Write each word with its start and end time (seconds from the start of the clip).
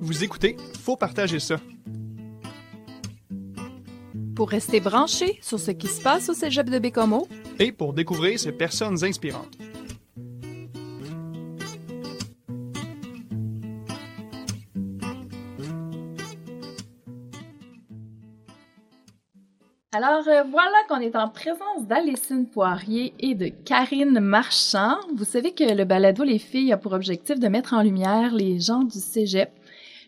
Vous 0.00 0.24
écoutez, 0.24 0.56
faut 0.80 0.96
partager 0.96 1.38
ça. 1.38 1.60
Pour 4.34 4.50
rester 4.50 4.80
branché 4.80 5.38
sur 5.42 5.60
ce 5.60 5.70
qui 5.70 5.86
se 5.86 6.00
passe 6.00 6.28
au 6.28 6.34
cégep 6.34 6.68
de 6.70 6.78
Bécomo 6.78 7.28
et 7.58 7.72
pour 7.72 7.92
découvrir 7.92 8.38
ces 8.38 8.52
personnes 8.52 9.04
inspirantes. 9.04 9.58
Alors 20.00 20.28
euh, 20.28 20.44
voilà 20.48 20.76
qu'on 20.88 21.00
est 21.00 21.16
en 21.16 21.28
présence 21.28 21.88
d'Alicine 21.88 22.46
Poirier 22.46 23.14
et 23.18 23.34
de 23.34 23.48
Karine 23.48 24.20
Marchand. 24.20 24.94
Vous 25.16 25.24
savez 25.24 25.50
que 25.50 25.64
le 25.64 25.84
balado 25.84 26.22
Les 26.22 26.38
filles 26.38 26.72
a 26.72 26.76
pour 26.76 26.92
objectif 26.92 27.40
de 27.40 27.48
mettre 27.48 27.74
en 27.74 27.82
lumière 27.82 28.32
les 28.32 28.60
gens 28.60 28.84
du 28.84 29.00
cégep, 29.00 29.50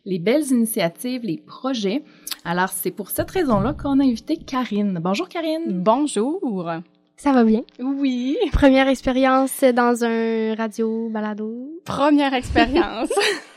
les 0.04 0.20
belles 0.20 0.46
initiatives, 0.52 1.22
les 1.24 1.38
projets. 1.38 2.04
Alors 2.44 2.68
c'est 2.68 2.92
pour 2.92 3.10
cette 3.10 3.32
raison-là 3.32 3.74
qu'on 3.74 3.98
a 3.98 4.04
invité 4.04 4.36
Karine. 4.36 5.00
Bonjour 5.02 5.28
Karine. 5.28 5.64
Bonjour. 5.66 6.70
Ça 7.16 7.32
va 7.32 7.42
bien? 7.42 7.62
Oui. 7.80 8.38
Première 8.52 8.86
expérience 8.86 9.64
dans 9.74 10.04
un 10.04 10.54
radio 10.54 11.08
balado? 11.08 11.68
Première 11.84 12.32
expérience. 12.34 13.10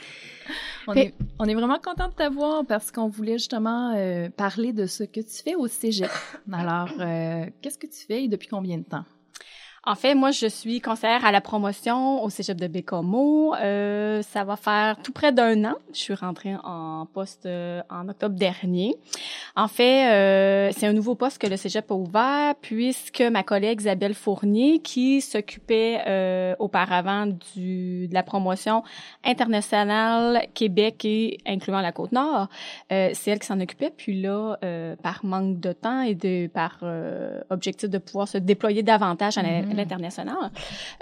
On 0.88 0.94
est, 0.94 1.14
on 1.40 1.46
est, 1.46 1.54
vraiment 1.54 1.80
content 1.80 2.10
de 2.10 2.14
t'avoir 2.14 2.66
parce 2.66 2.92
qu'on 2.92 3.08
voulait 3.08 3.38
justement 3.38 3.94
euh, 3.96 4.30
parler 4.30 4.74
de 4.74 4.86
ce 4.86 5.04
que 5.04 5.22
tu 5.22 5.44
fais 5.44 5.56
au 5.56 5.68
cégep. 5.68 6.10
Alors, 6.52 6.90
euh, 7.00 7.46
qu'est-ce 7.62 7.78
que 7.78 7.88
tu 7.88 8.06
fais 8.06 8.24
et 8.24 8.28
depuis 8.28 8.48
combien 8.48 8.78
de 8.78 8.84
temps? 8.84 9.06
En 9.86 9.96
fait, 9.96 10.16
moi, 10.16 10.32
je 10.32 10.48
suis 10.48 10.80
conseillère 10.80 11.26
à 11.26 11.34
la 11.34 11.42
promotion 11.42 12.24
au 12.24 12.30
Cégep 12.30 12.58
de 12.58 12.68
Bécomo. 12.68 13.54
Euh, 13.56 14.22
ça 14.22 14.46
va 14.46 14.56
faire 14.56 14.96
tout 15.04 15.12
près 15.12 15.34
d'un 15.34 15.66
an. 15.66 15.76
Je 15.92 16.00
suis 16.00 16.14
rentrée 16.14 16.56
en 16.64 17.06
poste 17.06 17.46
euh, 17.46 17.82
en 17.90 18.08
octobre 18.08 18.36
dernier. 18.36 18.96
En 19.58 19.68
fait, 19.68 20.10
euh, 20.10 20.72
c'est 20.76 20.88
un 20.88 20.94
nouveau 20.94 21.16
poste 21.16 21.38
que 21.38 21.48
le 21.48 21.58
Cégep 21.58 21.92
a 21.92 21.96
ouvert 21.96 22.56
puisque 22.62 23.22
ma 23.22 23.44
collègue 23.44 23.82
Isabelle 23.82 24.14
Fournier, 24.14 24.80
qui 24.80 25.20
s'occupait 25.20 26.02
euh, 26.08 26.56
auparavant 26.60 27.28
du, 27.28 28.08
de 28.08 28.14
la 28.14 28.24
promotion 28.24 28.84
internationale 29.26 30.48
Québec 30.54 31.04
et 31.04 31.40
incluant 31.46 31.82
la 31.82 31.92
Côte-Nord, 31.92 32.48
euh, 32.94 33.10
c'est 33.14 33.32
elle 33.32 33.40
qui 33.40 33.48
s'en 33.48 33.60
occupait. 33.60 33.92
Puis 33.96 34.22
là, 34.22 34.58
par 35.04 35.26
manque 35.26 35.60
de 35.60 35.74
temps 35.74 36.02
et 36.02 36.16
de 36.16 36.48
par 36.48 36.80
objectif 37.50 37.90
de 37.90 37.98
pouvoir 37.98 38.28
se 38.28 38.38
déployer 38.38 38.82
davantage 38.82 39.38
à 39.38 39.42
la, 39.42 39.73
l'international. 39.78 40.52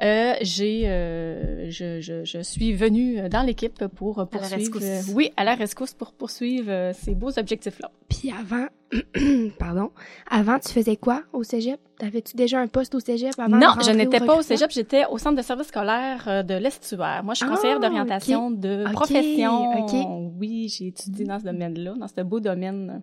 Euh, 0.02 0.34
j'ai, 0.42 0.84
euh, 0.86 1.70
je, 1.70 2.02
je, 2.02 2.24
je, 2.26 2.40
suis 2.42 2.74
venue 2.74 3.30
dans 3.30 3.42
l'équipe 3.42 3.86
pour 3.88 4.28
poursuivre, 4.28 4.80
oui, 5.14 5.32
à 5.38 5.44
la 5.44 5.56
rescousse 5.56 5.94
pour 5.94 6.14
poursuivre 6.14 6.70
euh, 6.70 6.94
ces 6.94 7.16
beaux 7.16 7.38
objectifs-là. 7.38 7.92
Puis 8.10 8.32
avant, 8.32 8.68
pardon, 9.60 9.92
avant 10.30 10.60
tu 10.60 10.70
faisais 10.70 10.96
quoi 10.96 11.24
au 11.34 11.44
cégep? 11.44 11.80
T'avais-tu 11.98 12.36
déjà 12.36 12.60
un 12.60 12.68
poste 12.68 12.96
au 12.96 13.00
cégep 13.00 13.34
avant 13.38 13.58
Non, 13.58 13.74
je 13.84 13.92
n'étais 13.92 14.20
pas 14.20 14.36
au 14.36 14.42
cégep, 14.42 14.72
j'étais 14.72 15.06
au 15.06 15.18
centre 15.18 15.38
de 15.38 15.42
service 15.42 15.68
scolaire 15.68 16.24
euh, 16.28 16.44
de 16.44 16.56
l'Estuaire. 16.56 17.22
Moi, 17.24 17.34
je 17.34 17.40
suis 17.40 17.48
conseillère 17.48 17.78
ah, 17.78 17.88
d'orientation 17.88 18.52
de 18.52 18.86
profession. 18.92 19.84
Okay. 19.84 20.04
Oui, 20.40 20.68
j'ai 20.70 20.88
étudié 20.88 21.26
dans 21.26 21.40
ce 21.40 21.46
domaine-là, 21.46 21.94
dans 21.98 22.08
ce 22.08 22.22
beau 22.22 22.40
domaine. 22.40 23.02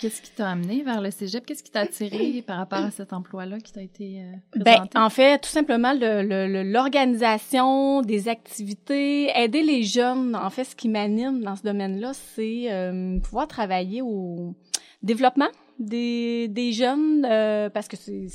Qu'est-ce 0.00 0.22
qui 0.22 0.30
t'a 0.30 0.50
amené 0.50 0.82
vers 0.82 1.00
le 1.00 1.10
cégep? 1.10 1.44
Qu'est-ce 1.46 1.62
qui 1.62 1.70
t'a 1.70 1.80
attiré 1.80 2.42
par 2.46 2.58
rapport 2.58 2.80
à 2.80 2.90
cet 2.90 3.12
emploi-là 3.12 3.58
qui 3.58 3.72
t'a 3.72 3.82
été 3.82 4.22
euh, 4.22 4.32
présenté? 4.50 4.88
Ben, 4.94 5.00
en 5.00 5.10
fait, 5.10 5.38
tout 5.38 5.48
simplement 5.48 5.92
l'organisation 5.94 8.02
des 8.02 8.28
activités, 8.28 9.30
aider 9.36 9.62
les 9.62 9.82
jeunes. 9.82 10.36
En 10.36 10.50
fait, 10.50 10.64
ce 10.64 10.76
qui 10.76 10.88
m'anime 10.88 11.42
dans 11.42 11.56
ce 11.56 11.62
domaine-là, 11.62 12.12
c'est 12.14 12.70
euh, 12.70 13.18
pouvoir 13.20 13.48
travailler 13.48 14.02
au 14.02 14.54
développement 15.02 15.48
des, 15.78 16.48
des 16.48 16.72
jeunes 16.72 17.26
euh, 17.28 17.68
parce 17.70 17.88
que 17.88 17.96
c'est 17.96 18.28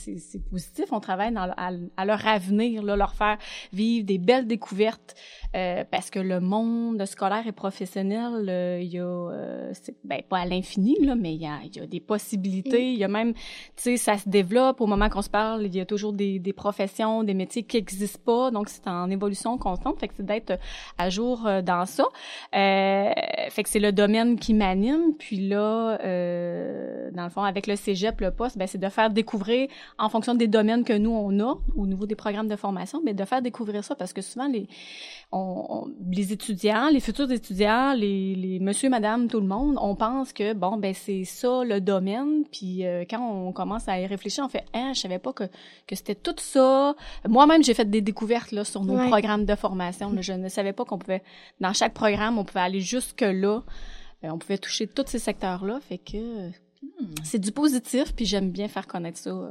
positif. 0.50 0.85
On 0.91 1.00
travaille 1.00 1.33
dans, 1.33 1.50
à, 1.57 1.72
à, 1.97 2.05
leur 2.05 2.25
avenir, 2.27 2.83
là, 2.83 2.95
leur 2.95 3.13
faire 3.13 3.38
vivre 3.73 4.05
des 4.05 4.17
belles 4.17 4.47
découvertes 4.47 5.16
euh, 5.55 5.83
parce 5.89 6.11
que 6.11 6.19
le 6.19 6.39
monde 6.39 7.03
scolaire 7.05 7.47
et 7.47 7.51
professionnel, 7.51 8.47
euh, 8.50 8.79
il 8.81 8.89
y 8.89 9.00
a, 9.00 9.03
euh, 9.03 9.73
ben, 10.03 10.22
pas 10.27 10.39
à 10.39 10.45
l'infini, 10.45 10.95
là, 11.01 11.16
mais 11.16 11.33
il 11.33 11.41
y 11.41 11.47
a, 11.47 11.59
il 11.63 11.75
y 11.75 11.79
a 11.79 11.88
des 11.88 12.00
possibilités. 12.00 12.91
Il 12.91 13.00
y 13.00 13.03
a 13.03 13.07
même, 13.07 13.33
tu 13.33 13.41
sais, 13.77 13.97
ça 13.97 14.17
se 14.17 14.29
développe. 14.29 14.79
Au 14.81 14.85
moment 14.85 15.09
qu'on 15.09 15.23
se 15.23 15.29
parle, 15.29 15.66
il 15.66 15.75
y 15.75 15.79
a 15.79 15.85
toujours 15.85 16.13
des, 16.13 16.38
des 16.38 16.53
professions, 16.53 17.23
des 17.23 17.33
métiers 17.33 17.63
qui 17.63 17.77
n'existent 17.77 18.21
pas. 18.23 18.51
Donc, 18.51 18.69
c'est 18.69 18.88
en 18.88 19.09
évolution 19.09 19.57
constante. 19.57 20.00
Fait 20.00 20.07
que 20.07 20.13
c'est 20.17 20.25
d'être 20.25 20.59
à 20.97 21.09
jour 21.09 21.50
dans 21.63 21.85
ça. 21.85 22.06
fait 22.51 23.63
que 23.63 23.69
c'est 23.69 23.79
le 23.79 23.91
domaine 23.91 24.38
qui 24.38 24.53
m'anime. 24.53 25.16
Puis 25.17 25.47
là, 25.47 25.97
dans 26.00 27.23
le 27.23 27.28
fond, 27.29 27.44
avec 27.44 27.67
le 27.67 27.75
cégep, 27.75 28.22
le 28.22 28.31
poste, 28.31 28.57
ben, 28.57 28.67
c'est 28.67 28.78
de 28.78 28.90
faire 28.90 29.09
découvrir, 29.09 29.69
en 29.97 30.09
fonction 30.09 30.35
des 30.35 30.47
domaines 30.47 30.84
que 30.84 30.94
nous, 30.94 31.12
on 31.12 31.40
a, 31.40 31.57
au 31.75 31.88
niveau 31.88 32.06
des 32.06 32.16
programmes 32.16 32.47
de 32.47 32.56
formation, 32.56 33.01
mais 33.03 33.13
de 33.13 33.25
faire 33.25 33.41
découvrir 33.41 33.84
ça 33.84 33.95
parce 33.95 34.13
que 34.13 34.22
souvent, 34.22 34.47
les, 34.47 34.67
les 36.12 36.34
étudiants, 36.34 36.89
les 36.89 37.00
futurs 37.00 37.31
étudiants, 37.31 37.94
les, 37.94 38.35
les 38.35 38.59
monsieur, 38.59 38.89
madame, 38.89 39.28
tout 39.28 39.39
le 39.39 39.47
monde, 39.47 39.78
on 39.79 39.95
pense 39.95 40.34
que, 40.34 40.53
bon, 40.53 40.78
ben 40.78 40.94
c'est 40.94 41.23
ça 41.23 41.63
le 41.63 41.79
domaine. 41.79 42.44
Puis 42.51 42.85
euh, 42.85 43.03
quand 43.09 43.22
on 43.22 43.51
commence 43.51 43.88
à 43.88 44.00
y 44.00 44.06
réfléchir, 44.06 44.44
on 44.45 44.50
fait, 44.50 44.66
hein, 44.73 44.91
je 44.94 45.00
savais 45.00 45.19
pas 45.19 45.34
que, 45.34 45.44
que 45.88 45.95
c'était 45.95 46.16
tout 46.16 46.35
ça. 46.38 46.95
Moi-même, 47.28 47.63
j'ai 47.63 47.73
fait 47.73 47.89
des 47.89 48.01
découvertes 48.01 48.51
là 48.51 48.63
sur 48.63 48.84
nos 48.84 48.97
programmes 49.07 49.45
de 49.45 49.56
formation. 49.56 50.12
Je 50.22 50.34
ne 50.34 50.50
savais 50.50 50.73
pas 50.73 50.85
qu'on 50.85 50.97
pouvait, 50.97 51.23
dans 51.59 51.73
chaque 51.73 51.94
programme, 51.94 52.38
on 52.38 52.44
pouvait 52.44 52.59
aller 52.62 52.81
jusque-là. 52.81 53.63
Euh, 54.23 54.29
on 54.29 54.38
pouvait 54.38 54.57
toucher 54.57 54.88
tous 54.88 55.06
ces 55.07 55.19
secteurs-là. 55.19 55.79
Fait 55.81 55.97
que 55.97 56.50
hmm. 56.81 57.13
c'est 57.23 57.40
du 57.40 57.51
positif, 57.51 58.13
puis 58.16 58.25
j'aime 58.25 58.51
bien 58.51 58.67
faire 58.67 58.88
connaître 58.88 59.17
ça. 59.17 59.29
Euh, 59.29 59.50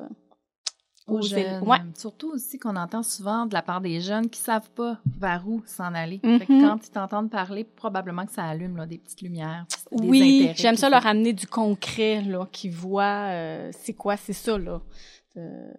aux 1.08 1.22
jeunes. 1.22 1.62
Ouais. 1.66 1.78
Surtout 1.96 2.30
aussi 2.30 2.58
qu'on 2.58 2.76
entend 2.76 3.02
souvent 3.02 3.46
de 3.46 3.54
la 3.54 3.62
part 3.62 3.80
des 3.80 4.00
jeunes 4.00 4.28
qui 4.28 4.40
savent 4.40 4.70
pas 4.70 4.98
vers 5.18 5.44
où 5.48 5.62
s'en 5.66 5.94
aller. 5.94 6.20
fait 6.22 6.46
que 6.46 6.52
mm-hmm. 6.52 6.60
quand 6.60 6.86
ils 6.86 6.90
t'entendent 6.90 7.30
parler, 7.30 7.64
probablement 7.64 8.26
que 8.26 8.32
ça 8.32 8.44
allume 8.44 8.76
là, 8.76 8.86
des 8.86 8.98
petites 8.98 9.22
lumières. 9.22 9.66
Des 9.92 10.06
oui, 10.06 10.50
j'aime 10.56 10.76
ça 10.76 10.90
leur 10.90 11.06
amener 11.06 11.32
du 11.32 11.46
concret, 11.46 12.22
là, 12.22 12.46
qui 12.52 12.68
voient 12.68 13.28
euh, 13.28 13.70
c'est 13.72 13.94
quoi, 13.94 14.16
c'est 14.16 14.32
ça, 14.32 14.58
là. 14.58 14.80
Euh, 15.36 15.70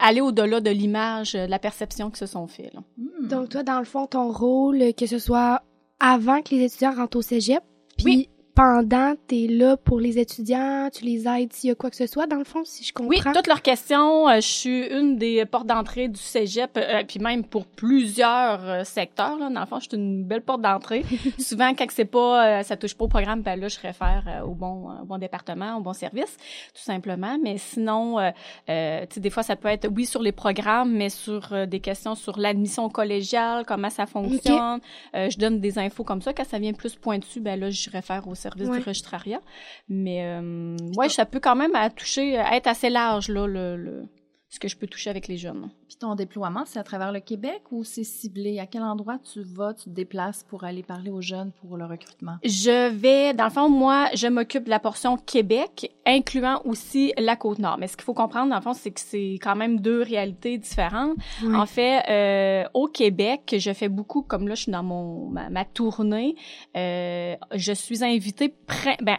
aller 0.00 0.20
au-delà 0.20 0.60
de 0.60 0.70
l'image, 0.70 1.34
de 1.34 1.46
la 1.46 1.60
perception 1.60 2.10
que 2.10 2.18
se 2.18 2.26
sont 2.26 2.48
fait. 2.48 2.70
Là. 2.74 2.80
Hmm. 2.96 3.28
Donc 3.28 3.48
toi, 3.50 3.62
dans 3.62 3.78
le 3.78 3.84
fond, 3.84 4.06
ton 4.06 4.32
rôle, 4.32 4.94
que 4.94 5.06
ce 5.06 5.18
soit 5.18 5.62
avant 6.00 6.42
que 6.42 6.52
les 6.52 6.64
étudiants 6.64 6.92
rentrent 6.92 7.18
au 7.18 7.22
cégep, 7.22 7.62
puis 7.96 8.04
oui 8.04 8.28
pendant, 8.54 9.14
tu 9.28 9.44
es 9.44 9.46
là 9.46 9.78
pour 9.78 9.98
les 9.98 10.18
étudiants, 10.18 10.90
tu 10.92 11.04
les 11.04 11.26
aides 11.26 11.52
s'il 11.52 11.68
y 11.68 11.70
a 11.72 11.74
quoi 11.74 11.88
que 11.88 11.96
ce 11.96 12.06
soit, 12.06 12.26
dans 12.26 12.36
le 12.36 12.44
fond, 12.44 12.62
si 12.64 12.84
je 12.84 12.92
comprends. 12.92 13.08
Oui, 13.08 13.20
toutes 13.34 13.46
leurs 13.46 13.62
questions. 13.62 14.28
Euh, 14.28 14.36
je 14.36 14.46
suis 14.46 14.86
une 14.88 15.16
des 15.16 15.46
portes 15.46 15.66
d'entrée 15.66 16.08
du 16.08 16.20
cégep, 16.20 16.70
euh, 16.76 17.02
puis 17.06 17.18
même 17.18 17.44
pour 17.44 17.64
plusieurs 17.64 18.68
euh, 18.68 18.84
secteurs. 18.84 19.38
Là, 19.38 19.48
dans 19.48 19.60
le 19.60 19.66
fond, 19.66 19.80
je 19.80 19.88
suis 19.88 19.96
une 19.96 20.24
belle 20.24 20.42
porte 20.42 20.60
d'entrée. 20.60 21.04
Souvent, 21.38 21.70
quand 21.74 21.86
c'est 21.90 22.04
pas, 22.04 22.62
ça 22.62 22.76
touche 22.76 22.94
pas 22.94 23.04
au 23.04 23.08
programme, 23.08 23.40
ben 23.40 23.58
là, 23.58 23.68
je 23.68 23.80
réfère 23.80 24.42
au 24.46 24.54
bon, 24.54 24.90
au 25.00 25.04
bon 25.04 25.18
département, 25.18 25.78
au 25.78 25.80
bon 25.80 25.94
service, 25.94 26.36
tout 26.74 26.82
simplement. 26.82 27.38
Mais 27.42 27.56
sinon, 27.56 28.18
tu 28.66 28.72
sais, 28.72 29.08
des 29.20 29.30
fois, 29.30 29.42
ça 29.42 29.56
peut 29.56 29.68
être, 29.68 29.88
oui, 29.88 30.04
sur 30.04 30.22
les 30.22 30.32
programmes, 30.32 30.92
mais 30.92 31.08
sur 31.08 31.66
des 31.66 31.80
questions 31.80 32.14
sur 32.14 32.38
l'admission 32.38 32.88
collégiale, 32.88 33.64
comment 33.66 33.90
ça 33.90 34.06
fonctionne. 34.06 34.80
je 35.14 35.38
donne 35.38 35.60
des 35.60 35.78
infos 35.78 36.04
comme 36.04 36.20
ça. 36.20 36.32
Quand 36.32 36.44
ça 36.44 36.58
vient 36.58 36.72
plus 36.72 36.96
pointu, 36.96 37.40
ben 37.40 37.58
là, 37.58 37.70
je 37.70 37.90
réfère 37.90 38.26
au 38.28 38.34
service 38.42 38.68
du 38.68 38.78
registrariat. 38.78 39.40
Mais 39.88 40.24
euh, 40.24 40.76
ouais, 40.96 41.08
ça 41.08 41.26
peut 41.26 41.40
quand 41.40 41.56
même 41.56 41.74
à 41.74 41.90
toucher, 41.90 42.34
être 42.34 42.66
assez 42.66 42.90
large 42.90 43.28
là, 43.28 43.46
le, 43.46 43.76
le, 43.76 44.04
ce 44.52 44.60
que 44.60 44.68
je 44.68 44.76
peux 44.76 44.86
toucher 44.86 45.08
avec 45.08 45.28
les 45.28 45.38
jeunes. 45.38 45.70
Puis 45.88 45.96
ton 45.96 46.14
déploiement, 46.14 46.64
c'est 46.66 46.78
à 46.78 46.82
travers 46.82 47.10
le 47.10 47.20
Québec 47.20 47.62
ou 47.70 47.84
c'est 47.84 48.04
ciblé? 48.04 48.58
À 48.58 48.66
quel 48.66 48.82
endroit 48.82 49.18
tu 49.18 49.42
vas, 49.42 49.72
tu 49.72 49.84
te 49.84 49.90
déplaces 49.90 50.44
pour 50.46 50.64
aller 50.64 50.82
parler 50.82 51.10
aux 51.10 51.22
jeunes 51.22 51.52
pour 51.52 51.78
le 51.78 51.86
recrutement? 51.86 52.36
Je 52.44 52.90
vais, 52.90 53.32
dans 53.32 53.44
le 53.44 53.50
fond, 53.50 53.70
moi, 53.70 54.10
je 54.14 54.26
m'occupe 54.26 54.64
de 54.64 54.70
la 54.70 54.78
portion 54.78 55.16
Québec, 55.16 55.90
incluant 56.04 56.60
aussi 56.66 57.14
la 57.16 57.34
Côte-Nord. 57.34 57.78
Mais 57.78 57.86
ce 57.86 57.96
qu'il 57.96 58.04
faut 58.04 58.12
comprendre, 58.12 58.50
dans 58.50 58.56
le 58.56 58.62
fond, 58.62 58.74
c'est 58.74 58.90
que 58.90 59.00
c'est 59.00 59.38
quand 59.40 59.56
même 59.56 59.80
deux 59.80 60.02
réalités 60.02 60.58
différentes. 60.58 61.16
En 61.54 61.64
fait, 61.64 62.02
euh, 62.10 62.68
au 62.74 62.88
Québec, 62.88 63.54
je 63.58 63.72
fais 63.72 63.88
beaucoup, 63.88 64.20
comme 64.20 64.48
là, 64.48 64.54
je 64.54 64.64
suis 64.64 64.72
dans 64.72 64.82
mon 64.82 65.28
ma, 65.30 65.64
tournée, 65.64 66.36
euh, 66.76 67.36
je 67.54 67.72
suis 67.72 68.04
invitée 68.04 68.54
ben, 69.00 69.16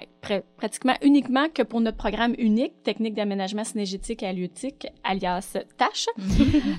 pratiquement 0.58 0.94
uniquement 1.02 1.48
que 1.50 1.64
pour 1.64 1.82
notre 1.82 1.98
programme 1.98 2.36
unique, 2.38 2.84
technique 2.84 3.16
d'aménagement 3.16 3.64
synergétique 3.64 4.22
et 4.22 4.28
halieutique, 4.28 4.88
alias 5.24 5.58
TASH. 5.78 6.08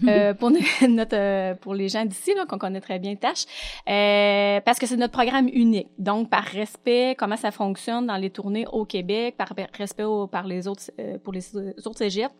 Euh, 0.08 0.34
pour 0.34 0.50
notre 0.88 1.16
euh, 1.16 1.54
pour 1.54 1.74
les 1.74 1.88
gens 1.88 2.04
d'ici 2.04 2.32
qu'on 2.48 2.58
connaît 2.58 2.80
très 2.80 2.98
bien 2.98 3.14
Tâche 3.16 3.44
euh, 3.88 4.60
parce 4.60 4.78
que 4.78 4.86
c'est 4.86 4.96
notre 4.96 5.12
programme 5.12 5.48
unique 5.48 5.88
donc 5.98 6.30
par 6.30 6.44
respect 6.44 7.14
comment 7.18 7.36
ça 7.36 7.50
fonctionne 7.50 8.06
dans 8.06 8.16
les 8.16 8.30
tournées 8.30 8.66
au 8.72 8.84
Québec 8.84 9.36
par 9.36 9.52
respect 9.78 10.04
au, 10.04 10.26
par 10.26 10.46
les 10.46 10.66
autres 10.68 10.90
pour 11.22 11.32
les 11.32 11.56
autres 11.56 11.98
cégeps 11.98 12.32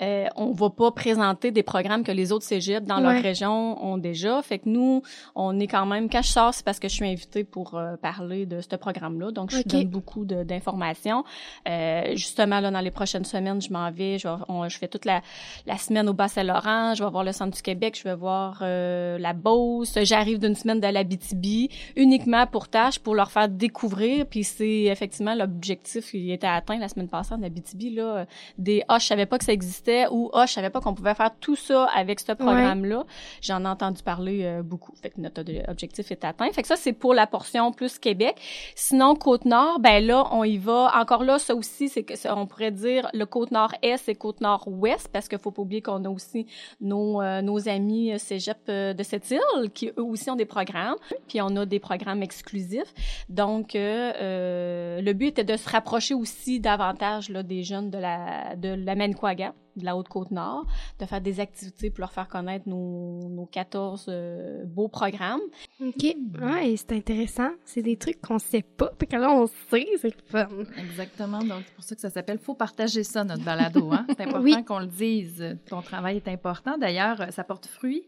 euh, 0.00 0.26
on 0.36 0.52
va 0.52 0.70
pas 0.70 0.90
présenter 0.92 1.50
des 1.50 1.62
programmes 1.62 2.04
que 2.04 2.12
les 2.12 2.32
autres 2.32 2.44
cégeps 2.44 2.86
dans 2.86 2.96
Ouais. 3.04 3.14
leur 3.14 3.22
région 3.22 3.84
ont 3.84 3.98
déjà. 3.98 4.40
Fait 4.42 4.58
que 4.58 4.68
nous, 4.68 5.02
on 5.34 5.58
est 5.60 5.66
quand 5.66 5.86
même, 5.86 6.08
quand 6.08 6.22
je 6.22 6.28
sors, 6.28 6.54
c'est 6.54 6.64
parce 6.64 6.78
que 6.78 6.88
je 6.88 6.94
suis 6.94 7.06
invitée 7.08 7.44
pour 7.44 7.74
euh, 7.74 7.96
parler 7.96 8.46
de 8.46 8.60
ce 8.60 8.76
programme-là. 8.76 9.30
Donc, 9.32 9.50
je 9.50 9.62
donne 9.62 9.84
beaucoup 9.88 10.24
d'informations. 10.24 11.24
Euh, 11.68 12.12
justement, 12.12 12.60
là, 12.60 12.70
dans 12.70 12.80
les 12.80 12.90
prochaines 12.90 13.24
semaines, 13.24 13.60
je 13.60 13.72
m'en 13.72 13.90
vais, 13.90 14.18
je, 14.18 14.28
vais- 14.28 14.34
on- 14.48 14.68
je 14.68 14.78
fais 14.78 14.88
toute 14.88 15.04
la, 15.04 15.20
la 15.66 15.76
semaine 15.78 16.08
au 16.08 16.12
Bas-Saint-Laurent, 16.14 16.94
je 16.94 17.02
vais 17.04 17.10
voir 17.10 17.24
le 17.24 17.32
centre 17.32 17.56
du 17.56 17.62
Québec, 17.62 17.98
je 17.98 18.04
vais 18.04 18.14
voir 18.14 18.58
euh, 18.62 19.18
la 19.18 19.32
Beauce, 19.32 19.98
j'arrive 20.02 20.38
d'une 20.38 20.54
semaine 20.54 20.80
de 20.80 20.86
l'Abitibi, 20.86 21.68
uniquement 21.96 22.46
pour 22.46 22.68
tâche, 22.68 22.98
pour 22.98 23.14
leur 23.14 23.30
faire 23.30 23.48
découvrir. 23.48 24.26
Puis 24.26 24.44
c'est 24.44 24.82
effectivement 24.84 25.34
l'objectif 25.34 26.10
qui 26.10 26.30
était 26.32 26.46
atteint 26.46 26.78
la 26.78 26.88
semaine 26.88 27.08
passée 27.08 27.34
en 27.34 27.42
Abitibi, 27.42 27.90
là, 27.90 28.02
euh, 28.18 28.24
des 28.58 28.82
«Ah, 28.88 28.98
je 28.98 29.06
savais 29.06 29.26
pas 29.26 29.38
que 29.38 29.44
ça 29.44 29.52
existait» 29.52 29.81
ou 30.10 30.30
«Ah, 30.32 30.46
je 30.46 30.52
savais 30.52 30.70
pas 30.70 30.80
qu'on 30.80 30.94
pouvait 30.94 31.14
faire 31.14 31.30
tout 31.40 31.56
ça 31.56 31.86
avec 31.94 32.20
ce 32.20 32.32
programme-là 32.32 33.04
J'en 33.40 33.64
ai 33.64 33.68
entendu 33.68 34.02
parler 34.02 34.44
euh, 34.44 34.62
beaucoup. 34.62 34.94
Fait 35.00 35.10
que 35.10 35.20
notre 35.20 35.42
objectif 35.68 36.10
est 36.10 36.24
atteint. 36.24 36.50
Fait 36.52 36.62
que 36.62 36.68
ça, 36.68 36.76
c'est 36.76 36.92
pour 36.92 37.14
la 37.14 37.26
portion 37.26 37.72
plus 37.72 37.98
Québec. 37.98 38.36
Sinon, 38.74 39.14
Côte-Nord, 39.14 39.80
ben 39.80 40.04
là, 40.04 40.26
on 40.32 40.44
y 40.44 40.58
va. 40.58 40.92
Encore 40.94 41.24
là, 41.24 41.38
ça 41.38 41.54
aussi, 41.54 41.88
c'est 41.88 42.02
que 42.02 42.14
on 42.32 42.46
pourrait 42.46 42.70
dire 42.70 43.08
le 43.12 43.26
Côte-Nord-Est 43.26 44.08
et 44.08 44.14
Côte-Nord-Ouest, 44.14 45.08
parce 45.12 45.28
qu'il 45.28 45.38
faut 45.38 45.50
pas 45.50 45.62
oublier 45.62 45.82
qu'on 45.82 46.04
a 46.04 46.08
aussi 46.08 46.46
nos, 46.80 47.20
euh, 47.20 47.42
nos 47.42 47.68
amis 47.68 48.12
euh, 48.12 48.18
cégep 48.18 48.58
euh, 48.68 48.94
de 48.94 49.02
cette 49.02 49.30
île, 49.30 49.70
qui 49.74 49.88
eux 49.88 50.02
aussi 50.02 50.30
ont 50.30 50.36
des 50.36 50.44
programmes. 50.44 50.96
Puis 51.28 51.40
on 51.40 51.56
a 51.56 51.66
des 51.66 51.80
programmes 51.80 52.22
exclusifs. 52.22 52.92
Donc, 53.28 53.74
euh, 53.74 55.00
le 55.00 55.12
but 55.12 55.28
était 55.28 55.44
de 55.44 55.56
se 55.56 55.68
rapprocher 55.68 56.14
aussi 56.14 56.60
davantage 56.60 57.28
là, 57.28 57.42
des 57.42 57.62
jeunes 57.62 57.90
de 57.90 57.98
la, 57.98 58.56
de 58.56 58.68
la 58.68 58.94
Manicouagan, 58.94 59.52
de 59.76 59.84
la 59.84 59.96
Haute-Côte-Nord, 59.96 60.66
de 60.98 61.04
faire 61.06 61.20
des 61.20 61.40
activités 61.40 61.90
pour 61.90 62.00
leur 62.00 62.12
faire 62.12 62.28
connaître 62.28 62.68
nos, 62.68 63.28
nos 63.28 63.46
14 63.46 64.06
euh, 64.08 64.64
beaux 64.66 64.88
programmes. 64.88 65.40
OK. 65.80 66.02
Ouais, 66.40 66.74
c'est 66.76 66.92
intéressant. 66.92 67.50
C'est 67.64 67.82
des 67.82 67.96
trucs 67.96 68.20
qu'on 68.20 68.38
sait 68.38 68.62
pas. 68.62 68.90
Puis 68.98 69.08
que 69.08 69.16
là, 69.16 69.30
on 69.32 69.46
sait, 69.46 69.86
c'est 70.00 70.14
le 70.14 70.22
fun. 70.26 70.48
Exactement. 70.78 71.38
Donc, 71.40 71.62
c'est 71.66 71.74
pour 71.74 71.84
ça 71.84 71.94
que 71.94 72.00
ça 72.00 72.10
s'appelle 72.10 72.38
Faut 72.38 72.54
partager 72.54 73.02
ça, 73.04 73.24
notre 73.24 73.44
balado. 73.44 73.90
Hein? 73.92 74.06
C'est 74.10 74.20
important 74.26 74.42
Oui. 74.44 74.64
qu'on 74.64 74.78
le 74.80 74.86
dise. 74.86 75.56
Ton 75.68 75.82
travail 75.82 76.16
est 76.16 76.28
important. 76.28 76.76
D'ailleurs, 76.78 77.32
ça 77.32 77.44
porte 77.44 77.66
fruit 77.66 78.02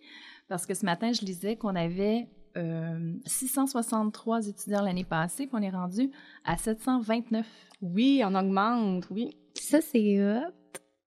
parce 0.48 0.66
que 0.66 0.74
ce 0.74 0.84
matin, 0.84 1.12
je 1.12 1.24
lisais 1.24 1.56
qu'on 1.56 1.74
avait 1.74 2.28
euh, 2.56 3.14
663 3.26 4.48
étudiants 4.48 4.82
l'année 4.82 5.04
passée, 5.04 5.46
puis 5.46 5.56
on 5.58 5.62
est 5.62 5.70
rendu 5.70 6.10
à 6.44 6.56
729. 6.56 7.46
Oui, 7.82 8.22
on 8.24 8.34
augmente, 8.34 9.06
oui. 9.10 9.36
Ça, 9.54 9.80
c'est 9.80 10.22
hot. 10.22 10.52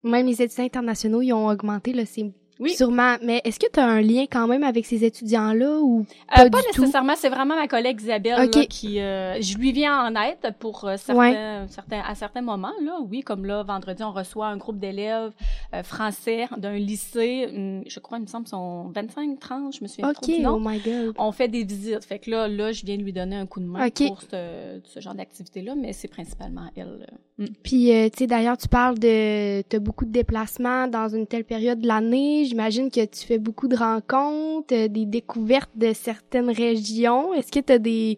Même 0.03 0.25
les 0.27 0.41
étudiants 0.41 0.65
internationaux, 0.65 1.21
ils 1.21 1.33
ont 1.33 1.47
augmenté, 1.47 1.91
là, 1.93 2.03
c'est 2.05 2.31
Oui. 2.59 2.71
sûrement. 2.73 3.15
Mais 3.23 3.41
est-ce 3.45 3.57
que 3.59 3.65
tu 3.71 3.79
as 3.79 3.85
un 3.85 4.01
lien 4.01 4.25
quand 4.29 4.47
même 4.47 4.63
avec 4.63 4.85
ces 4.85 5.03
étudiants-là 5.05 5.79
ou 5.81 6.01
Euh, 6.01 6.35
Pas 6.35 6.49
pas 6.49 6.57
du 6.61 6.67
tout? 6.73 6.81
nécessairement, 6.81 7.13
c'est 7.17 7.29
vraiment 7.29 7.55
ma 7.55 7.67
collègue 7.67 7.99
Isabelle 8.01 8.49
là, 8.49 8.65
qui, 8.65 8.99
euh, 8.99 9.41
je 9.41 9.57
lui 9.57 9.71
viens 9.71 10.05
en 10.07 10.15
aide 10.21 10.53
pour 10.59 10.83
euh, 10.85 10.95
certains, 10.97 11.67
certains, 11.69 12.01
à 12.01 12.15
certains 12.15 12.41
moments 12.41 12.73
là, 12.83 12.99
oui, 13.09 13.21
comme 13.21 13.45
là 13.45 13.63
vendredi 13.63 14.03
on 14.03 14.11
reçoit 14.11 14.47
un 14.47 14.57
groupe 14.57 14.77
d'élèves 14.77 15.31
euh, 15.73 15.83
français 15.83 16.47
d'un 16.57 16.75
lycée, 16.75 17.47
hum, 17.53 17.83
je 17.87 17.99
crois 18.01 18.17
il 18.17 18.21
me 18.23 18.27
semble 18.27 18.47
sont 18.47 18.89
25, 18.93 19.39
30, 19.39 19.75
je 19.75 19.81
me 19.83 19.87
souviens 19.87 20.13
trop 20.13 20.25
OK, 20.25 20.35
du 20.35 20.41
nom. 20.41 20.55
oh 20.55 20.59
my 20.61 20.79
god. 20.79 21.15
On 21.17 21.31
fait 21.31 21.47
des 21.47 21.63
visites, 21.63 22.03
fait 22.05 22.19
que 22.19 22.29
là, 22.29 22.47
là, 22.49 22.71
je 22.73 22.85
viens 22.85 22.97
lui 22.97 23.13
donner 23.13 23.37
un 23.37 23.45
coup 23.47 23.59
de 23.61 23.65
main 23.65 23.89
pour 23.89 24.21
ce, 24.21 24.81
ce 24.83 24.99
genre 24.99 25.15
d'activité-là, 25.15 25.75
mais 25.75 25.93
c'est 25.93 26.07
principalement 26.09 26.69
elle. 26.75 27.07
Mm. 27.39 27.45
Puis, 27.63 27.91
euh, 27.91 28.09
tu 28.09 28.19
sais, 28.19 28.27
d'ailleurs, 28.27 28.57
tu 28.57 28.68
parles 28.68 29.00
de... 29.00 29.62
Tu 29.63 29.80
beaucoup 29.80 30.06
de 30.06 30.12
déplacements 30.12 30.88
dans 30.88 31.07
une 31.07 31.25
telle 31.25 31.45
période 31.45 31.80
de 31.80 31.88
l'année. 31.88 32.45
J'imagine 32.45 32.91
que 32.91 33.06
tu 33.06 33.25
fais 33.25 33.39
beaucoup 33.39 33.68
de 33.68 33.77
rencontres, 33.77 34.74
euh, 34.74 34.88
des 34.88 35.06
découvertes 35.06 35.71
de 35.75 35.94
certaines 35.94 36.51
régions. 36.51 37.33
Est-ce 37.33 37.51
que 37.51 37.59
tu 37.59 37.74
as 37.74 37.80
des, 37.80 38.18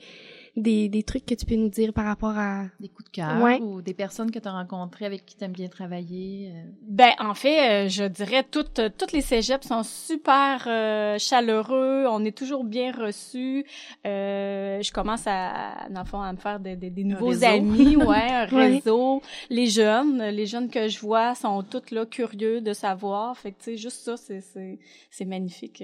des, 0.57 0.89
des 0.89 1.03
trucs 1.03 1.25
que 1.25 1.33
tu 1.33 1.45
peux 1.45 1.56
nous 1.56 1.69
dire 1.69 1.94
par 1.94 2.06
rapport 2.06 2.38
à... 2.38 2.65
Des 2.80 2.89
coups 2.89 3.06
de 3.06 3.09
cœur 3.15 3.42
Ouais. 3.42 3.59
ou 3.62 3.81
des 3.81 3.94
personnes 3.94 4.31
que 4.31 4.39
tu 4.39 4.48
as 4.48 4.51
rencontrées 4.51 5.06
avec 5.06 5.25
qui 5.25 5.38
tu 5.38 5.44
aimes 5.45 5.53
bien 5.53 5.69
travailler. 5.69 6.51
euh? 6.53 6.69
Ben, 6.81 7.12
en 7.19 7.33
fait, 7.33 7.86
euh, 7.86 7.89
je 7.89 8.03
dirais 8.03 8.44
toutes 8.50 8.80
euh, 8.80 8.89
toutes 8.95 9.13
les 9.13 9.21
cégeps 9.21 9.65
sont 9.65 9.83
super 9.83 10.65
euh, 10.68 11.18
chaleureux. 11.18 12.06
On 12.09 12.25
est 12.25 12.38
toujours 12.38 12.63
bien 12.65 12.92
reçus. 12.92 13.65
Euh, 14.06 14.81
je 14.81 14.92
commence 14.92 15.24
à, 15.25 15.88
dans 15.89 16.01
le 16.01 16.06
fond, 16.07 16.21
à 16.21 16.31
me 16.33 16.38
faire 16.38 16.59
des, 16.59 16.75
des, 16.75 16.89
des 16.89 17.03
nouveaux 17.06 17.44
amis, 17.44 17.95
ouais, 17.95 18.31
un 18.31 18.48
Ouais. 18.51 18.68
réseau. 18.74 19.21
Les 19.50 19.68
jeunes, 19.68 20.21
les 20.21 20.45
jeunes 20.45 20.69
que 20.69 20.88
je 20.89 21.00
vois 21.00 21.33
sont 21.36 21.63
toutes 21.63 21.92
là 21.92 22.06
curieux 22.06 22.59
de 22.62 22.74
savoir. 22.74 23.38
Fait 23.38 23.51
que 23.53 23.57
tu 23.59 23.63
sais, 23.71 23.77
juste 23.77 24.03
ça, 24.03 24.18
c'est 24.18 24.42
c'est 24.42 24.80
c'est 25.09 25.25
magnifique. 25.25 25.83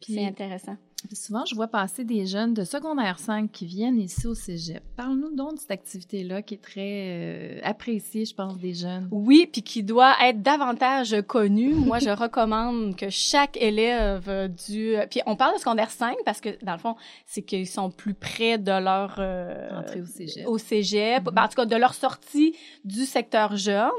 C'est 0.00 0.24
intéressant. 0.24 0.76
Souvent, 1.12 1.44
je 1.44 1.54
vois 1.54 1.68
passer 1.68 2.04
des 2.04 2.26
jeunes 2.26 2.54
de 2.54 2.64
secondaire 2.64 3.18
5 3.18 3.50
qui 3.50 3.66
viennent 3.66 3.98
ici 4.00 4.26
au 4.26 4.34
cégep. 4.34 4.82
Parle-nous 4.96 5.34
donc 5.34 5.54
de 5.54 5.58
cette 5.60 5.70
activité-là 5.70 6.42
qui 6.42 6.54
est 6.54 6.62
très 6.62 6.80
euh, 6.80 7.60
appréciée, 7.62 8.24
je 8.24 8.34
pense, 8.34 8.56
des 8.58 8.74
jeunes. 8.74 9.08
Oui, 9.10 9.48
puis 9.50 9.62
qui 9.62 9.82
doit 9.82 10.14
être 10.24 10.42
davantage 10.42 11.16
connu. 11.26 11.74
Moi, 11.74 11.98
je 11.98 12.10
recommande 12.10 12.96
que 12.96 13.08
chaque 13.10 13.56
élève 13.56 14.50
du... 14.68 14.94
Puis 15.10 15.20
on 15.26 15.36
parle 15.36 15.54
de 15.54 15.60
secondaire 15.60 15.90
5 15.90 16.16
parce 16.24 16.40
que, 16.40 16.50
dans 16.64 16.72
le 16.72 16.78
fond, 16.78 16.96
c'est 17.26 17.42
qu'ils 17.42 17.66
sont 17.66 17.90
plus 17.90 18.14
près 18.14 18.58
de 18.58 18.70
leur... 18.72 19.16
euh, 19.18 19.80
Entrée 19.80 20.00
au 20.00 20.06
cégep. 20.06 20.46
Au 20.46 20.58
cégep. 20.58 21.24
Mhm. 21.26 21.34
Ben, 21.34 21.44
en 21.44 21.48
tout 21.48 21.54
cas, 21.56 21.66
de 21.66 21.76
leur 21.76 21.94
sortie 21.94 22.54
du 22.84 23.04
secteur 23.04 23.56
jeune, 23.56 23.90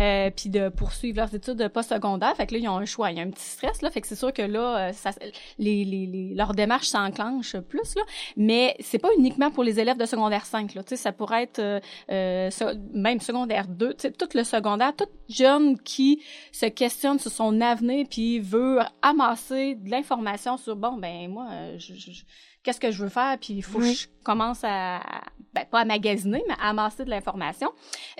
euh, 0.00 0.30
puis 0.34 0.50
de 0.50 0.68
poursuivre 0.68 1.18
leurs 1.18 1.34
études 1.34 1.68
postsecondaires. 1.68 2.36
Fait 2.36 2.46
que 2.46 2.54
là, 2.54 2.60
ils 2.60 2.68
ont 2.68 2.76
un 2.76 2.84
choix. 2.84 3.10
Il 3.10 3.18
y 3.18 3.20
a 3.20 3.24
un 3.24 3.30
petit 3.30 3.44
stress, 3.44 3.82
là. 3.82 3.90
Fait 3.90 4.00
que 4.00 4.06
c'est 4.06 4.16
sûr 4.16 4.32
que 4.32 4.42
là, 4.42 4.92
ça, 4.92 5.10
les, 5.58 5.84
les, 5.84 6.06
les, 6.06 6.34
démarche 6.54 6.86
s'enclenche 6.88 7.56
plus, 7.58 7.94
là. 7.96 8.02
Mais 8.36 8.76
c'est 8.80 8.98
pas 8.98 9.08
uniquement 9.18 9.50
pour 9.50 9.64
les 9.64 9.78
élèves 9.80 9.96
de 9.98 10.06
secondaire 10.06 10.44
5, 10.46 10.74
là. 10.74 10.82
Ça 10.86 11.12
pourrait 11.12 11.44
être 11.44 11.58
euh, 11.58 11.80
euh, 12.10 12.50
même 12.92 13.20
secondaire 13.20 13.66
2, 13.68 13.94
tu 13.94 14.02
sais, 14.02 14.12
tout 14.12 14.28
le 14.34 14.44
secondaire, 14.44 14.94
tout 14.96 15.06
jeune 15.28 15.78
qui 15.80 16.22
se 16.52 16.66
questionne 16.66 17.18
sur 17.18 17.30
son 17.30 17.60
avenir 17.60 18.06
puis 18.10 18.38
veut 18.40 18.78
amasser 19.02 19.74
de 19.76 19.90
l'information 19.90 20.56
sur, 20.56 20.76
bon, 20.76 20.96
ben 20.98 21.28
moi, 21.30 21.46
euh, 21.52 21.78
je- 21.78 21.94
je- 21.94 22.22
qu'est-ce 22.62 22.80
que 22.80 22.90
je 22.90 23.02
veux 23.02 23.08
faire, 23.08 23.36
puis 23.38 23.54
il 23.54 23.62
faut 23.62 23.78
Oui. 23.80 23.92
que 23.92 23.98
je 24.00 24.06
commence 24.24 24.60
à, 24.62 25.00
ben, 25.52 25.64
pas 25.70 25.80
à 25.80 25.84
magasiner, 25.84 26.42
mais 26.46 26.54
à 26.60 26.68
amasser 26.70 27.04
de 27.04 27.10
l'information. 27.10 27.70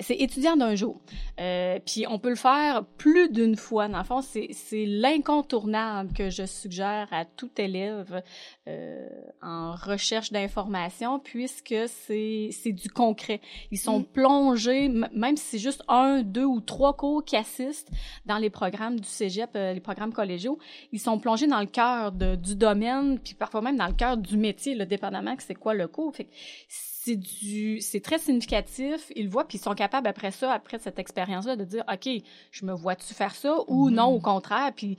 C'est 0.00 0.16
étudiant 0.16 0.56
d'un 0.56 0.74
jour. 0.74 1.00
Euh, 1.40 1.78
puis 1.86 2.06
on 2.08 2.18
peut 2.18 2.30
le 2.30 2.34
faire 2.36 2.84
plus 2.98 3.30
d'une 3.30 3.54
fois. 3.56 3.86
Dans 3.88 3.98
le 3.98 4.04
fond, 4.04 4.20
c'est 4.20 4.50
l'incontournable 4.86 6.12
que 6.12 6.28
je 6.30 6.44
suggère 6.44 7.06
à 7.12 7.24
tout 7.24 7.50
élève 7.56 8.22
euh, 8.68 9.08
en 9.42 9.74
recherche 9.74 10.32
d'information, 10.32 11.20
puisque 11.20 11.74
c'est 11.86 12.50
du 12.72 12.88
concret. 12.88 13.40
Ils 13.70 13.78
sont 13.78 14.00
Mm. 14.00 14.04
plongés, 14.06 14.88
même 14.88 15.36
si 15.36 15.44
c'est 15.44 15.58
juste 15.58 15.82
un, 15.88 16.22
deux 16.22 16.44
ou 16.44 16.60
trois 16.60 16.94
cours 16.96 17.24
qui 17.24 17.36
assistent 17.36 17.90
dans 18.26 18.38
les 18.38 18.50
programmes 18.50 18.98
du 18.98 19.08
cégep, 19.08 19.50
euh, 19.54 19.72
les 19.72 19.80
programmes 19.80 20.12
collégiaux, 20.12 20.58
ils 20.90 21.00
sont 21.00 21.18
plongés 21.20 21.46
dans 21.46 21.60
le 21.60 21.66
cœur 21.66 22.10
du 22.12 22.56
domaine, 22.56 23.18
puis 23.20 23.34
parfois 23.34 23.60
même 23.62 23.76
dans 23.76 23.86
le 23.86 23.92
cœur 23.94 24.16
du 24.16 24.31
métier, 24.36 24.74
là, 24.74 24.84
dépendamment 24.84 25.36
que 25.36 25.42
c'est 25.42 25.54
quoi 25.54 25.74
le 25.74 25.88
cours. 25.88 26.14
Fait 26.14 26.24
que 26.24 26.30
c'est 26.68 27.16
du, 27.16 27.80
c'est 27.80 27.98
très 28.00 28.18
significatif. 28.18 29.10
Ils 29.16 29.24
le 29.24 29.30
voient, 29.30 29.46
puis 29.46 29.58
ils 29.58 29.60
sont 29.60 29.74
capables 29.74 30.06
après 30.06 30.30
ça, 30.30 30.52
après 30.52 30.78
cette 30.78 30.98
expérience-là, 31.00 31.56
de 31.56 31.64
dire, 31.64 31.82
ok, 31.92 32.08
je 32.52 32.64
me 32.64 32.72
vois-tu 32.72 33.12
faire 33.12 33.34
ça 33.34 33.56
ou 33.66 33.88
Mhm. 33.88 33.94
non 33.96 34.06
au 34.06 34.20
contraire? 34.20 34.70
Puis, 34.76 34.96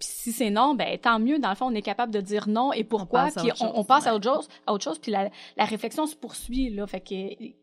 si 0.00 0.32
c'est 0.32 0.50
non, 0.50 0.74
ben 0.74 0.98
tant 0.98 1.18
mieux. 1.20 1.38
Dans 1.38 1.50
le 1.50 1.54
fond, 1.54 1.66
on 1.66 1.74
est 1.74 1.82
capable 1.82 2.12
de 2.12 2.20
dire 2.20 2.48
non 2.48 2.72
et 2.72 2.82
pourquoi. 2.84 3.28
Puis 3.34 3.50
on, 3.52 3.54
chose, 3.54 3.70
on 3.74 3.84
passe 3.84 4.06
à 4.08 4.14
autre 4.16 4.24
chose, 4.34 4.48
à 4.66 4.72
autre 4.72 4.82
chose. 4.84 4.98
Puis 4.98 5.12
la, 5.12 5.30
la 5.56 5.64
réflexion 5.64 6.06
se 6.06 6.16
poursuit 6.16 6.70
là. 6.70 6.86
Fait 6.88 7.00
que 7.00 7.14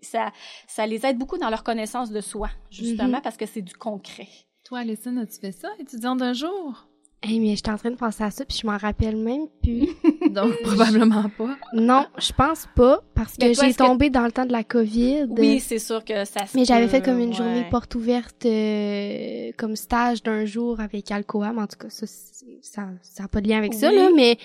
ça, 0.01 0.31
ça 0.67 0.87
les 0.87 1.05
aide 1.05 1.17
beaucoup 1.17 1.37
dans 1.37 1.49
leur 1.49 1.63
connaissance 1.63 2.11
de 2.11 2.21
soi, 2.21 2.49
justement 2.71 3.17
Mhm. 3.17 3.21
parce 3.23 3.35
que 3.37 3.45
c'est 3.45 3.61
du 3.61 3.73
concret. 3.73 4.27
Toi, 4.63 4.79
Alison, 4.79 5.17
as-tu 5.17 5.39
fait 5.39 5.51
ça, 5.51 5.69
étudiante 5.79 6.19
d'un 6.19 6.33
jour? 6.33 6.87
Hey, 7.21 7.39
mais 7.39 7.55
j'étais 7.55 7.71
en 7.71 7.77
train 7.77 7.91
de 7.91 7.95
penser 7.95 8.23
à 8.23 8.29
ça, 8.31 8.45
puis 8.45 8.57
je 8.61 8.67
m'en 8.67 8.77
rappelle 8.77 9.15
même 9.15 9.47
plus. 9.61 9.87
Donc, 10.31 10.53
probablement 10.63 11.29
pas. 11.37 11.57
non, 11.73 12.05
je 12.17 12.31
pense 12.33 12.67
pas, 12.75 13.01
parce 13.13 13.33
que 13.37 13.45
Mais 13.45 13.53
j'ai 13.53 13.71
que- 13.73 13.77
tombé 13.77 14.09
dans 14.09 14.23
le 14.25 14.31
temps 14.31 14.45
de 14.45 14.51
la 14.51 14.63
COVID. 14.63 15.25
Oui, 15.29 15.59
c'est 15.59 15.79
sûr 15.79 16.03
que 16.03 16.25
ça. 16.25 16.45
se 16.45 16.57
Mais 16.57 16.65
j'avais 16.65 16.87
fait 16.87 17.01
comme 17.03 17.19
une 17.19 17.29
ouais. 17.29 17.35
journée 17.35 17.65
porte 17.69 17.95
ouverte 17.95 18.45
euh, 18.45 19.51
comme 19.57 19.75
stage 19.75 20.23
d'un 20.23 20.45
jour 20.45 20.79
avec 20.79 21.11
Alcoam. 21.11 21.57
En 21.59 21.67
tout 21.67 21.77
cas, 21.77 21.89
ça, 21.89 22.05
c'est- 22.07 22.45
ça, 22.61 22.83
ça 23.01 23.23
a 23.25 23.27
pas 23.27 23.41
de 23.41 23.47
lien 23.47 23.57
avec 23.57 23.73
ça, 23.73 23.91
là, 23.91 24.09
mais 24.15 24.37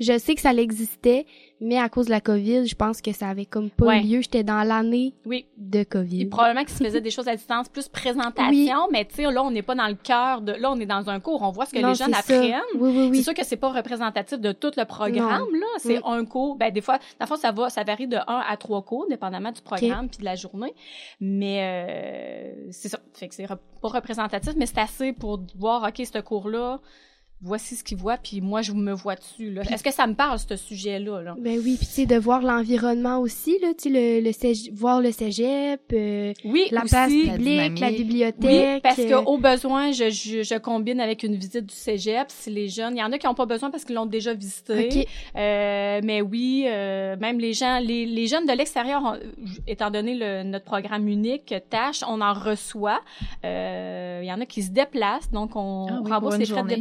je 0.00 0.18
sais 0.18 0.34
que 0.34 0.40
ça 0.40 0.52
existait. 0.52 1.26
Mais 1.60 1.78
à 1.78 1.88
cause 1.88 2.06
de 2.06 2.10
la 2.10 2.20
COVID, 2.20 2.66
je 2.66 2.74
pense 2.74 3.00
que 3.00 3.12
ça 3.12 3.28
avait 3.28 3.46
comme 3.46 3.70
pas 3.70 3.86
Ouais. 3.86 4.02
eu 4.02 4.06
lieu. 4.16 4.20
J'étais 4.20 4.44
dans 4.44 4.62
l'année 4.62 5.14
Oui. 5.24 5.46
de 5.56 5.84
COVID. 5.84 6.22
Et 6.22 6.26
probablement 6.26 6.64
qu'ils 6.64 6.74
se 6.76 6.84
faisaient 6.84 7.00
des 7.00 7.10
choses 7.10 7.28
à 7.28 7.34
distance, 7.36 7.68
plus 7.68 7.88
présentation, 7.88 8.50
Oui. 8.52 8.88
mais 8.92 9.04
tu 9.04 9.14
sais, 9.14 9.22
là, 9.22 9.42
on 9.42 9.50
n'est 9.50 9.62
pas 9.62 9.74
dans 9.74 9.86
le 9.88 9.94
cœur 9.94 10.42
de... 10.42 10.52
Là, 10.52 10.70
on 10.70 10.78
est 10.80 10.86
dans 10.86 11.08
un 11.08 11.18
cours, 11.20 11.42
on 11.42 11.50
voit 11.50 11.64
ce 11.66 11.72
que 11.72 11.78
Non, 11.80 11.88
les 11.90 11.94
jeunes 11.94 12.14
apprennent. 12.14 12.54
Oui, 12.78 12.90
oui, 12.94 13.08
oui. 13.10 13.16
C'est 13.16 13.22
sûr 13.22 13.34
que 13.34 13.44
c'est 13.44 13.56
pas 13.56 13.72
représentatif 13.72 14.38
de 14.38 14.52
tout 14.52 14.70
le 14.76 14.84
programme, 14.84 15.48
là. 15.52 15.66
C'est 15.78 16.00
un 16.04 16.24
cours. 16.24 16.56
Ben, 16.56 16.70
des 16.72 16.80
fois, 16.82 16.98
dans 16.98 17.24
le 17.24 17.26
fond, 17.26 17.36
ça 17.36 17.52
va, 17.52 17.70
ça 17.70 17.84
varie 17.84 18.06
de 18.08 18.16
1 18.16 18.22
à 18.48 18.56
3 18.56 18.82
cours, 18.82 19.06
dépendamment 19.08 19.52
du 19.52 19.62
programme 19.62 20.08
puis 20.08 20.18
de 20.18 20.24
la 20.24 20.34
journée. 20.34 20.74
Mais, 21.20 21.58
euh, 21.62 22.68
c'est 22.70 22.88
ça. 22.88 22.98
Fait 23.14 23.28
que 23.28 23.34
c'est 23.34 23.44
re- 23.46 23.58
pas 23.80 23.88
représentatif, 23.88 24.52
mais 24.56 24.66
c'est 24.66 24.78
assez 24.78 25.12
pour 25.12 25.40
voir, 25.58 25.82
OK, 25.84 26.02
ce 26.04 26.18
cours-là, 26.20 26.80
voici 27.42 27.76
ce 27.76 27.84
qu'il 27.84 27.98
voit, 27.98 28.16
puis 28.16 28.40
moi, 28.40 28.62
je 28.62 28.72
me 28.72 28.92
vois 28.92 29.14
dessus, 29.14 29.50
là. 29.52 29.62
Est-ce 29.70 29.82
que 29.84 29.92
ça 29.92 30.06
me 30.06 30.14
parle, 30.14 30.38
ce 30.38 30.56
sujet-là, 30.56 31.22
là? 31.22 31.34
Ben 31.38 31.58
oui, 31.62 31.76
puis 31.76 31.86
tu 31.86 31.92
sais, 31.92 32.06
de 32.06 32.16
voir 32.16 32.40
l'environnement 32.42 33.18
aussi, 33.18 33.58
là, 33.60 33.68
tu 33.78 33.90
sais, 33.92 34.20
le, 34.20 34.24
le 34.24 34.30
cégep- 34.32 34.72
voir 34.74 35.00
le 35.00 35.12
cégep, 35.12 35.80
euh, 35.92 36.32
Oui, 36.44 36.66
la 36.70 36.80
aussi. 36.82 36.90
place 36.90 37.12
La 37.26 37.32
publique, 37.34 37.80
la 37.80 37.90
bibliothèque. 37.90 38.34
Oui, 38.42 38.80
parce 38.82 38.98
euh, 39.00 39.22
qu'au 39.22 39.38
besoin, 39.38 39.92
je, 39.92 40.10
je, 40.10 40.42
je 40.42 40.58
combine 40.58 40.98
avec 41.00 41.22
une 41.22 41.36
visite 41.36 41.66
du 41.66 41.74
cégep. 41.74 42.26
Si 42.28 42.50
les 42.50 42.68
jeunes, 42.68 42.96
il 42.96 43.00
y 43.00 43.04
en 43.04 43.12
a 43.12 43.18
qui 43.18 43.26
n'ont 43.26 43.34
pas 43.34 43.46
besoin 43.46 43.70
parce 43.70 43.84
qu'ils 43.84 43.94
l'ont 43.96 44.06
déjà 44.06 44.32
visité. 44.34 45.06
Euh, 45.36 46.00
mais 46.02 46.22
oui, 46.22 46.64
euh, 46.66 47.16
même 47.18 47.38
les 47.38 47.52
gens, 47.52 47.78
les, 47.80 48.06
les 48.06 48.26
jeunes 48.26 48.46
de 48.46 48.52
l'extérieur, 48.52 49.18
étant 49.66 49.90
donné 49.90 50.14
le, 50.14 50.42
notre 50.42 50.64
programme 50.64 51.06
unique 51.06 51.54
Tâche, 51.70 52.00
on 52.08 52.20
en 52.20 52.32
reçoit. 52.32 53.00
Euh, 53.44 54.20
il 54.22 54.26
y 54.26 54.32
en 54.32 54.40
a 54.40 54.46
qui 54.46 54.62
se 54.62 54.70
déplacent, 54.70 55.30
donc 55.30 55.54
on 55.54 55.86
Ah 55.88 56.00
oui, 56.02 56.10
rembourse 56.10 56.38
les 56.38 56.46
frais 56.46 56.54
de 56.62 56.68
journée. 56.68 56.74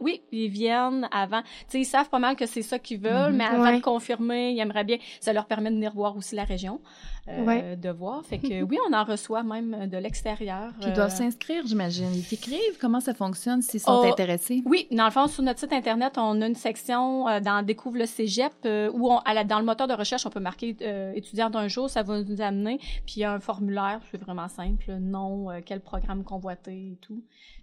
Oui, 0.00 0.22
ils 0.32 0.48
viennent 0.48 1.08
avant. 1.12 1.42
Tu 1.42 1.48
sais, 1.68 1.80
ils 1.80 1.84
savent 1.84 2.08
pas 2.08 2.18
mal 2.18 2.36
que 2.36 2.46
c'est 2.46 2.62
ça 2.62 2.78
qu'ils 2.78 3.00
veulent, 3.00 3.32
Mhm. 3.32 3.36
mais 3.38 3.44
avant 3.44 3.62
Ouais. 3.64 3.76
de 3.78 3.82
confirmer, 3.82 4.52
ils 4.52 4.60
aimeraient 4.60 4.84
bien. 4.84 4.98
Ça 5.20 5.32
leur 5.32 5.46
permet 5.46 5.70
de 5.70 5.74
venir 5.76 5.92
voir 5.92 6.16
aussi 6.16 6.34
la 6.34 6.44
région, 6.44 6.80
euh, 7.28 7.44
Ouais. 7.44 7.76
de 7.76 7.90
voir. 7.90 8.24
Fait 8.24 8.38
que 8.38 8.62
oui, 8.62 8.78
on 8.88 8.92
en 8.92 9.04
reçoit 9.04 9.42
même 9.42 9.86
de 9.88 9.96
l'extérieur. 9.98 10.72
Puis 10.80 10.88
ils 10.88 10.92
euh, 10.92 10.94
doivent 10.94 11.14
s'inscrire, 11.14 11.66
j'imagine. 11.66 12.12
Ils 12.14 12.24
t'écrivent 12.24 12.78
comment 12.80 13.00
ça 13.00 13.14
fonctionne 13.14 13.62
s'ils 13.62 13.80
sont 13.80 14.00
Oh, 14.04 14.06
intéressés. 14.10 14.62
Oui, 14.66 14.86
dans 14.90 15.04
le 15.04 15.10
fond, 15.10 15.26
sur 15.26 15.42
notre 15.42 15.60
site 15.60 15.72
internet, 15.72 16.14
on 16.16 16.40
a 16.40 16.46
une 16.46 16.54
section 16.54 17.28
euh, 17.28 17.40
dans 17.40 17.62
Découvre 17.64 17.98
le 17.98 18.06
Cégep 18.06 18.52
euh, 18.64 18.90
où 18.94 19.10
on, 19.10 19.18
à 19.18 19.34
la- 19.34 19.44
dans 19.44 19.58
le 19.58 19.64
moteur 19.64 19.88
de 19.88 19.94
recherche, 19.94 20.26
on 20.26 20.30
peut 20.30 20.40
marquer 20.40 20.76
euh, 20.82 21.12
étudiant 21.14 21.50
d'un 21.50 21.68
jour, 21.68 21.88
ça 21.90 22.02
va 22.02 22.22
nous 22.22 22.40
amener. 22.40 22.78
Puis 23.06 23.14
il 23.16 23.20
y 23.20 23.24
a 23.24 23.32
un 23.32 23.40
formulaire, 23.40 24.00
c'est 24.10 24.20
vraiment 24.20 24.48
simple, 24.48 24.92
nom, 25.00 25.50
euh, 25.50 25.60
quel 25.64 25.80
programme 25.80 26.24
convoité 26.24 26.72
et 26.92 26.98
tout. 27.00 27.22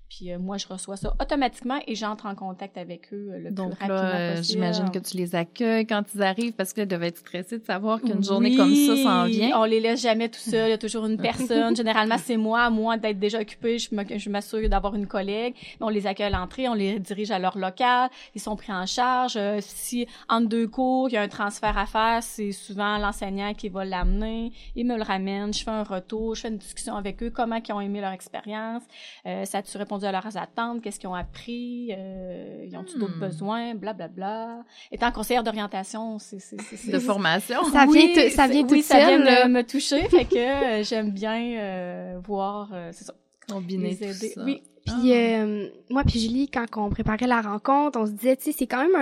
Puis 0.09 0.31
euh, 0.31 0.39
moi, 0.39 0.57
je 0.57 0.67
reçois 0.67 0.97
ça 0.97 1.13
automatiquement 1.21 1.79
et 1.85 1.93
j'entre 1.93 2.25
en 2.25 2.33
contact 2.33 2.77
avec 2.77 3.13
eux 3.13 3.29
euh, 3.31 3.37
le 3.37 3.51
Donc 3.51 3.77
plus 3.77 3.87
là, 3.87 3.93
rapidement 3.93 4.19
euh, 4.19 4.35
possible. 4.37 4.53
j'imagine 4.53 4.91
que 4.91 4.99
tu 4.99 5.17
les 5.17 5.35
accueilles 5.35 5.85
quand 5.85 6.03
ils 6.15 6.23
arrivent 6.23 6.53
parce 6.53 6.73
qu'ils 6.73 6.87
doivent 6.87 7.03
être 7.03 7.17
stressés 7.17 7.59
de 7.59 7.65
savoir 7.65 8.01
qu'une 8.01 8.23
journée 8.23 8.55
comme 8.55 8.73
ça 8.73 8.95
s'en 8.97 9.25
vient. 9.25 9.51
On 9.59 9.65
les 9.65 9.79
laisse 9.79 10.01
jamais 10.01 10.27
tout 10.29 10.39
seuls. 10.39 10.67
Il 10.67 10.71
y 10.71 10.73
a 10.73 10.77
toujours 10.79 11.05
une 11.05 11.17
personne. 11.17 11.75
Généralement, 11.75 12.17
c'est 12.17 12.37
moi. 12.37 12.61
À 12.63 12.69
moi 12.71 12.97
d'être 12.97 13.19
déjà 13.19 13.39
occupée, 13.39 13.77
je 13.77 14.29
m'assure 14.29 14.67
d'avoir 14.67 14.95
une 14.95 15.05
collègue. 15.07 15.53
On 15.79 15.89
les 15.89 16.07
accueille 16.07 16.27
à 16.27 16.29
l'entrée, 16.31 16.67
on 16.67 16.73
les 16.73 16.99
dirige 16.99 17.31
à 17.31 17.37
leur 17.39 17.57
local. 17.57 18.09
Ils 18.33 18.41
sont 18.41 18.55
pris 18.55 18.73
en 18.73 18.85
charge. 18.85 19.35
Euh, 19.37 19.59
si 19.61 20.07
entre 20.27 20.49
deux 20.49 20.67
cours, 20.67 21.09
il 21.09 21.13
y 21.13 21.17
a 21.17 21.21
un 21.21 21.27
transfert 21.27 21.77
à 21.77 21.85
faire, 21.85 22.23
c'est 22.23 22.51
souvent 22.51 22.97
l'enseignant 22.97 23.53
qui 23.53 23.69
va 23.69 23.85
l'amener. 23.85 24.51
Il 24.75 24.87
me 24.87 24.97
le 24.97 25.03
ramène. 25.03 25.53
Je 25.53 25.63
fais 25.63 25.71
un 25.71 25.83
retour. 25.83 26.33
Je 26.35 26.41
fais 26.41 26.47
une 26.49 26.57
discussion 26.57 26.95
avec 26.95 27.21
eux. 27.21 27.29
Comment 27.29 27.57
ils 27.57 27.73
ont 27.73 27.81
aimé 27.81 28.01
leur 28.01 28.11
expérience. 28.11 28.83
Euh, 29.27 29.45
ça 29.45 29.59
a-tu 29.59 29.77
répondu 29.77 29.99
à 30.06 30.12
leurs 30.12 30.38
attentes? 30.38 30.82
Qu'est-ce 30.82 31.00
qu'ils 31.00 31.10
ont 31.10 31.15
appris? 31.15 31.89
Euh, 31.98 32.65
ils 32.68 32.75
ont-tu 32.77 32.98
d'autres 32.98 33.18
Hmm. 33.18 33.22
besoins? 33.22 33.75
Blablabla. 33.75 34.63
Étant 34.91 35.12
conseillère 35.12 35.44
d'orientation, 35.44 36.20
c'est... 36.20 36.39
c'est- 36.39 36.60
c'est- 36.62 36.75
c'est- 36.77 36.91
de 36.91 37.00
formation. 37.00 37.63
Ça 37.65 37.86
vient, 37.86 37.88
oui, 37.88 38.13
tout- 38.15 38.36
ça 38.36 38.48
vient 38.48 38.65
oui, 38.70 38.82
ça 38.82 38.98
vient 39.00 39.20
me, 39.20 39.50
me 39.50 39.62
toucher, 39.63 40.08
fait 40.10 40.25
que 40.25 40.36
euh, 40.38 40.84
j'aime 40.84 41.12
bien 41.12 41.41
euh, 41.60 42.20
voir, 42.25 42.70
euh, 42.74 42.89
c'est 42.94 43.06
ça, 43.06 43.13
Combiner 43.50 43.89
les 43.91 43.96
tout 43.98 44.03
aider. 44.03 44.29
ça. 44.29 44.44
Oui, 44.44 44.62
Puis 44.86 45.13
Ah. 45.13 45.44
euh, 45.44 45.70
moi 45.89 46.03
puis 46.03 46.20
Julie, 46.20 46.50
quand 46.50 46.65
on 46.77 46.89
préparait 46.89 47.27
la 47.27 47.41
rencontre, 47.41 48.00
on 48.00 48.06
se 48.06 48.12
disait, 48.12 48.36
tu 48.38 48.46
sais, 48.46 48.51
c'est 48.58 48.68
quand 48.68 48.88
même 48.88 48.96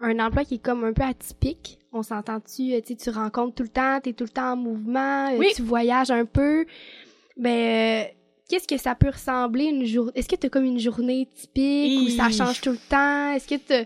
un, 0.00 0.08
un 0.10 0.18
emploi 0.26 0.44
qui 0.44 0.54
est 0.56 0.58
comme 0.62 0.82
un 0.84 0.92
peu 0.92 1.02
atypique. 1.04 1.78
On 1.92 2.02
s'entend-tu, 2.02 2.70
tu 2.82 2.82
sais, 2.84 2.96
tu 2.96 3.10
rencontres 3.10 3.54
tout 3.54 3.62
le 3.62 3.68
temps, 3.68 4.00
t'es 4.02 4.12
tout 4.12 4.24
le 4.24 4.30
temps 4.30 4.52
en 4.52 4.56
mouvement, 4.56 5.28
Oui. 5.36 5.48
tu 5.54 5.62
voyages 5.62 6.10
un 6.10 6.24
peu. 6.24 6.66
Ben, 7.36 7.50
euh, 7.50 8.04
qu'est-ce 8.48 8.68
que 8.68 8.78
ça 8.78 8.94
peut 8.94 9.10
ressembler 9.10 9.64
une 9.64 9.84
journée? 9.84 10.12
Est-ce 10.14 10.28
que 10.28 10.36
t'as 10.36 10.48
comme 10.48 10.64
une 10.64 10.78
journée 10.78 11.28
typique 11.34 12.00
ou 12.00 12.10
ça 12.10 12.30
change 12.30 12.60
tout 12.60 12.72
le 12.72 12.78
temps? 12.88 13.32
Est-ce 13.32 13.48
que 13.48 13.56
t'as... 13.56 13.84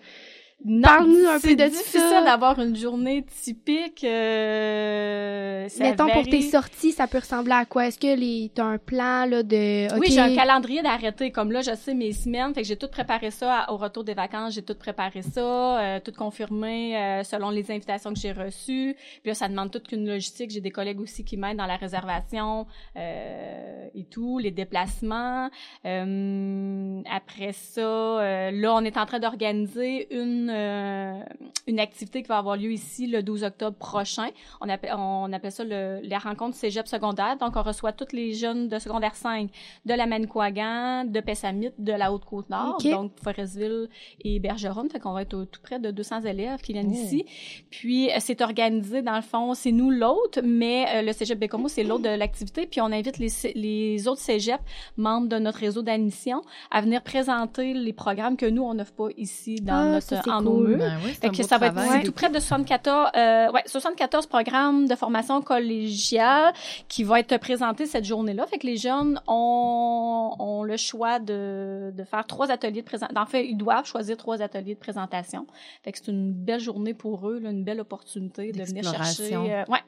Parle-nous 0.83 1.29
un 1.29 1.35
peu 1.39 1.49
c'est 1.51 1.55
de 1.57 1.65
difficile 1.65 2.01
ça. 2.01 2.23
d'avoir 2.25 2.59
une 2.59 2.75
journée 2.75 3.25
typique. 3.43 4.03
Euh, 4.03 5.69
ça 5.69 5.85
Mettons, 5.85 6.09
pour 6.09 6.25
tes 6.25 6.43
sorties, 6.43 6.91
ça 6.91 7.07
peut 7.07 7.19
ressembler 7.19 7.53
à 7.53 7.65
quoi? 7.65 7.87
Est-ce 7.87 7.99
que 7.99 8.13
les, 8.19 8.51
t'as 8.53 8.65
un 8.65 8.79
plan, 8.79 9.25
là, 9.25 9.45
de... 9.45 9.87
Oui, 9.99 10.09
j'ai 10.11 10.19
un 10.19 10.35
calendrier 10.35 10.83
d'arrêté. 10.83 11.31
Comme 11.31 11.53
là, 11.53 11.61
je 11.63 11.75
sais 11.77 11.95
mes 11.95 12.13
semaines. 12.13 12.53
Fait 12.55 12.63
que 12.63 12.67
j'ai 12.67 12.77
tout 12.77 12.89
préparé 12.89 13.31
ça 13.31 13.55
à- 13.61 13.73
au 13.73 13.77
retour 13.77 14.03
des 14.03 14.15
vacances. 14.15 14.55
J'ai 14.55 14.63
tout 14.63 14.75
préparé 14.75 15.23
ça, 15.23 15.81
euh, 15.81 16.01
tout 16.05 16.13
confirmé 16.13 16.97
euh, 16.97 17.23
selon 17.23 17.51
les 17.51 17.71
invitations 17.71 18.13
que 18.13 18.19
j'ai 18.19 18.33
reçues. 18.33 18.97
Puis 19.23 19.29
là, 19.31 19.35
ça 19.35 19.49
demande 19.49 19.71
toute 19.71 19.93
une 19.93 20.09
logistique. 20.09 20.51
J'ai 20.51 20.61
des 20.61 20.73
collègues 20.73 21.01
aussi 21.01 21.25
qui 21.25 21.37
m'aident 21.37 21.59
dans 21.59 21.67
la 21.67 21.77
réservation 21.77 22.67
euh, 22.97 23.87
et 23.95 24.05
tout, 24.05 24.39
les 24.39 24.51
déplacements. 24.51 25.51
Euh, 25.87 27.01
après 27.11 27.53
ça, 27.53 27.81
euh, 27.81 28.51
là, 28.51 28.75
on 28.75 28.85
est 28.85 28.97
en 28.97 29.07
train 29.07 29.21
d'organiser 29.21 30.13
une 30.15 30.48
euh, 30.51 31.21
une 31.67 31.81
activité 31.81 32.23
qui 32.23 32.29
va 32.29 32.39
avoir 32.39 32.57
lieu 32.57 32.73
ici 32.73 33.07
le 33.07 33.23
12 33.23 33.45
octobre 33.45 33.77
prochain. 33.77 34.29
On 34.61 34.69
appelle, 34.69 34.93
on 34.97 35.33
appelle 35.33 35.53
ça 35.53 35.65
le, 35.65 36.01
la 36.03 36.19
rencontre 36.19 36.57
cégep 36.57 36.87
secondaire. 36.89 37.37
Donc, 37.39 37.57
on 37.57 37.63
reçoit 37.63 37.93
tous 37.93 38.15
les 38.15 38.33
jeunes 38.35 38.69
de 38.69 38.79
secondaire 38.79 39.15
5 39.15 39.51
de 39.85 39.95
la 39.95 40.07
Manicouagan, 40.07 41.05
de 41.05 41.21
Pessamit, 41.21 41.71
de 41.79 41.93
la 41.93 42.13
Haute-Côte-Nord, 42.13 42.79
donc 42.93 43.13
Forestville 43.23 43.89
et 44.25 44.39
Bergeron. 44.41 44.89
Fait 44.91 45.01
qu'on 45.01 45.13
va 45.13 45.23
être 45.23 45.35
au- 45.35 45.45
tout 45.45 45.61
près 45.63 45.79
de 45.79 45.91
200 45.91 46.23
élèves 46.23 46.61
qui 46.61 46.73
viennent 46.73 46.91
Oh. 46.91 47.05
ici. 47.05 47.25
Puis, 47.71 48.11
euh, 48.11 48.17
c'est 48.21 48.41
organisé, 48.41 49.03
dans 49.03 49.17
le 49.17 49.23
fond, 49.23 49.55
c'est 49.55 49.73
nous 49.73 49.91
l'autre, 49.91 50.41
mais 50.45 50.87
euh, 50.95 51.03
le 51.03 51.13
cégep 51.13 51.39
Bécomo, 51.39 51.69
c'est 51.69 51.85
l'autre 51.85 52.05
de 52.05 52.09
l'activité. 52.17 52.67
Puis, 52.67 52.81
on 52.81 52.87
invite 52.87 53.19
les, 53.19 53.29
les 53.55 54.09
autres 54.09 54.21
cégeps, 54.21 54.63
membres 54.97 55.29
de 55.29 55.39
notre 55.39 55.59
réseau 55.59 55.83
d'admission, 55.83 56.43
à 56.71 56.81
venir 56.81 57.03
présenter 57.03 57.75
les 57.75 57.93
programmes 57.93 58.37
que 58.37 58.47
nous, 58.47 58.63
on 58.63 58.75
n'offre 58.75 58.93
pas 58.93 59.09
ici 59.17 59.57
dans 59.57 59.75
Ah, 59.75 59.85
notre, 59.93 60.07
c'est 60.43 60.49
en 60.49 60.51
nos 60.51 60.59
cool. 60.59 60.69
murs. 60.69 60.79
Ben 60.79 60.99
oui, 61.05 61.13
Fait 61.13 61.31
que 61.31 61.43
ça 61.43 61.59
va 61.59 61.67
être 61.69 62.05
tout 62.05 62.13
près 62.13 62.31
de 62.31 62.39
74, 62.39 63.11
euh, 63.17 63.51
ouais, 63.53 63.63
74 63.67 64.27
programmes 64.27 64.87
de 64.87 64.95
formation 64.95 65.41
collégiale 65.43 66.53
qui 66.89 67.05
vont 67.05 67.17
être 67.17 67.37
présentés 67.39 67.87
cette 67.87 68.05
journée-là. 68.05 68.47
Fait 68.47 68.59
que 68.59 68.67
les 68.67 68.77
jeunes 68.77 69.21
ont, 69.27 70.35
ont 70.39 70.63
le 70.63 70.77
choix 70.77 71.19
de, 71.19 71.93
de 71.95 72.05
faire 72.05 72.27
trois 72.27 72.51
ateliers 72.51 72.83
de 72.83 72.87
présentation. 72.87 73.21
En 73.21 73.27
fait, 73.27 73.47
ils 73.47 73.57
doivent 73.57 73.87
choisir 73.87 74.17
trois 74.17 74.43
ateliers 74.43 74.75
de 74.75 74.81
présentation. 74.81 75.47
Fait 75.83 75.93
que 75.93 75.99
c'est 75.99 76.11
une 76.11 76.33
belle 76.33 76.61
journée 76.61 76.95
pour 76.95 77.29
eux, 77.29 77.39
là, 77.39 77.51
une 77.51 77.65
belle 77.65 77.81
opportunité 77.81 78.53
de 78.53 78.63
venir 78.63 78.85
chercher 78.85 79.35
euh, 79.35 79.65
ouais, 79.69 79.81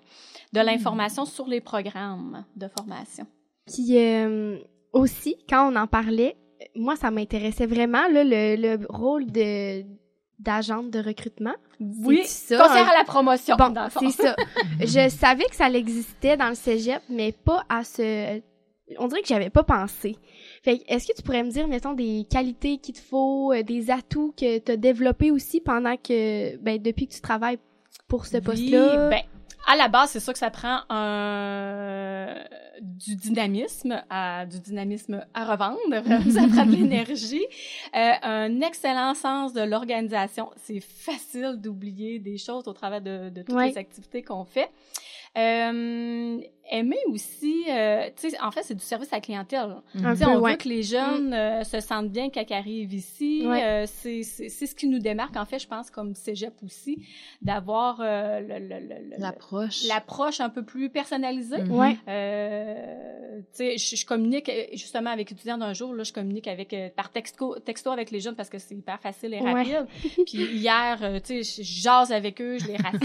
de 0.53 0.61
l'information 0.61 1.25
sur 1.25 1.47
les 1.47 1.61
programmes 1.61 2.45
de 2.57 2.69
formation. 2.69 3.27
Puis 3.67 3.99
euh, 3.99 4.59
aussi, 4.93 5.37
quand 5.49 5.71
on 5.73 5.77
en 5.77 5.87
parlait, 5.87 6.37
moi, 6.75 6.97
ça 6.97 7.11
m'intéressait 7.11 7.67
vraiment, 7.67 8.07
là, 8.09 8.25
le, 8.25 8.57
le 8.57 8.87
rôle 8.89 9.27
de 9.31 9.83
d'agente 10.41 10.91
de 10.91 10.99
recrutement. 11.01 11.55
Oui, 11.79 12.23
ça, 12.25 12.59
conseillère 12.59 12.89
un- 12.89 12.95
à 12.95 12.99
la 12.99 13.05
promotion. 13.05 13.57
Bon, 13.57 13.73
c'est 13.99 14.11
ça. 14.11 14.35
Je 14.81 15.09
savais 15.09 15.45
que 15.45 15.55
ça 15.57 15.69
existait 15.71 16.37
dans 16.37 16.49
le 16.49 16.55
cégep, 16.55 17.03
mais 17.09 17.33
pas 17.33 17.63
à 17.69 17.85
ce... 17.85 18.41
On 18.99 19.07
dirait 19.07 19.23
que 19.23 19.29
j'avais 19.29 19.51
pas 19.51 19.63
pensé. 19.63 20.17
Fait 20.65 20.79
que, 20.79 20.85
est-ce 20.89 21.07
que 21.07 21.13
tu 21.17 21.23
pourrais 21.23 21.45
me 21.45 21.51
dire, 21.51 21.69
mettons, 21.69 21.93
des 21.93 22.27
qualités 22.29 22.79
qu'il 22.79 22.95
te 22.95 23.01
faut, 23.01 23.53
euh, 23.53 23.63
des 23.63 23.89
atouts 23.91 24.35
que 24.37 24.59
tu 24.59 24.73
as 24.73 24.77
développés 24.77 25.31
aussi 25.31 25.61
pendant 25.61 25.97
que... 25.97 26.57
Ben, 26.57 26.83
depuis 26.83 27.07
que 27.07 27.13
tu 27.15 27.21
travailles 27.21 27.59
pour 28.09 28.27
ce 28.27 28.39
Oui, 28.39 28.43
poste-là? 28.43 29.09
ben, 29.11 29.21
à 29.73 29.77
la 29.77 29.89
base, 29.89 30.11
c'est 30.11 30.21
sûr 30.21 30.33
que 30.33 30.39
ça 30.39 30.51
prend 30.51 30.81
un, 30.91 32.35
du 32.81 33.15
dynamisme, 33.17 34.03
à, 34.11 34.45
du 34.47 34.59
dynamisme 34.59 35.25
à 35.35 35.45
revendre, 35.45 35.79
ça 36.31 36.47
prend 36.49 36.67
de 36.67 36.73
l'énergie, 36.77 37.45
euh, 37.95 38.13
un 38.23 38.61
excellent 38.63 39.15
sens 39.15 39.53
de 39.53 39.61
l'organisation. 39.63 40.51
C'est 40.57 40.81
facile 40.81 41.57
d'oublier 41.59 42.19
des 42.19 42.37
choses 42.39 42.67
au 42.67 42.73
travers 42.73 43.01
de, 43.01 43.29
de 43.31 43.43
toutes 43.43 43.55
Ouais. 43.55 43.69
les 43.69 43.79
activités 43.79 44.23
qu'on 44.23 44.45
fait. 44.45 44.71
Euh, 45.39 46.41
aimer 46.71 46.99
aussi, 47.09 47.65
euh, 47.69 48.09
tu 48.21 48.31
sais, 48.31 48.41
en 48.41 48.51
fait, 48.51 48.63
c'est 48.63 48.75
du 48.75 48.83
service 48.85 49.13
à 49.13 49.17
la 49.17 49.21
clientèle. 49.21 49.77
Peu, 49.93 50.01
on 50.27 50.39
ouais. 50.41 50.53
veut 50.53 50.57
que 50.57 50.69
les 50.69 50.83
jeunes 50.83 51.33
euh, 51.35 51.65
se 51.65 51.81
sentent 51.81 52.11
bien 52.11 52.31
quand 52.31 52.43
ils 52.49 52.53
arrivent 52.55 52.93
ici. 52.95 53.43
Ouais. 53.47 53.63
Euh, 53.65 53.87
c'est 53.87 54.23
ce 54.23 54.75
qui 54.75 54.87
nous 54.87 54.99
démarque, 54.99 55.37
en 55.37 55.45
fait, 55.45 55.59
je 55.59 55.67
pense, 55.67 55.91
comme 55.91 56.15
cégep 56.15 56.55
aussi, 56.65 57.05
d'avoir 57.43 58.01
euh, 58.01 58.41
le- 58.41 58.59
le- 58.59 58.81
le- 58.81 59.11
le- 59.11 59.17
L'approche. 59.19 59.85
l'approche 59.89 60.41
un 60.41 60.49
peu 60.51 60.65
plus 60.65 60.91
personnalisée. 60.91 61.63
Ouais. 61.65 61.97
Euh, 62.09 63.39
tu 63.41 63.45
sais, 63.53 63.79
je, 63.79 63.97
je 63.97 64.07
communique 64.07 64.51
justement 64.73 65.11
avec 65.11 65.33
étudiants 65.33 65.59
d'un 65.59 65.73
jour, 65.73 65.95
là, 65.95 66.03
je 66.05 66.13
communique 66.13 66.47
avec 66.49 66.73
euh, 66.73 66.89
par 66.95 67.11
texto, 67.11 67.59
texto 67.59 67.91
avec 67.91 68.11
les 68.11 68.21
jeunes 68.21 68.35
parce 68.37 68.49
que 68.51 68.59
c'est 68.59 68.75
hyper 68.75 69.01
facile 69.01 69.35
et 69.35 69.41
Ouais. 69.41 69.53
rapide. 69.53 69.87
Puis 70.27 70.45
hier, 70.57 70.99
euh, 71.03 71.19
tu 71.21 71.43
sais, 71.43 71.63
je, 71.63 71.67
jase 71.83 72.13
avec 72.13 72.41
eux, 72.41 72.59
je 72.59 72.67
les 72.67 72.77
rassure. 72.77 73.01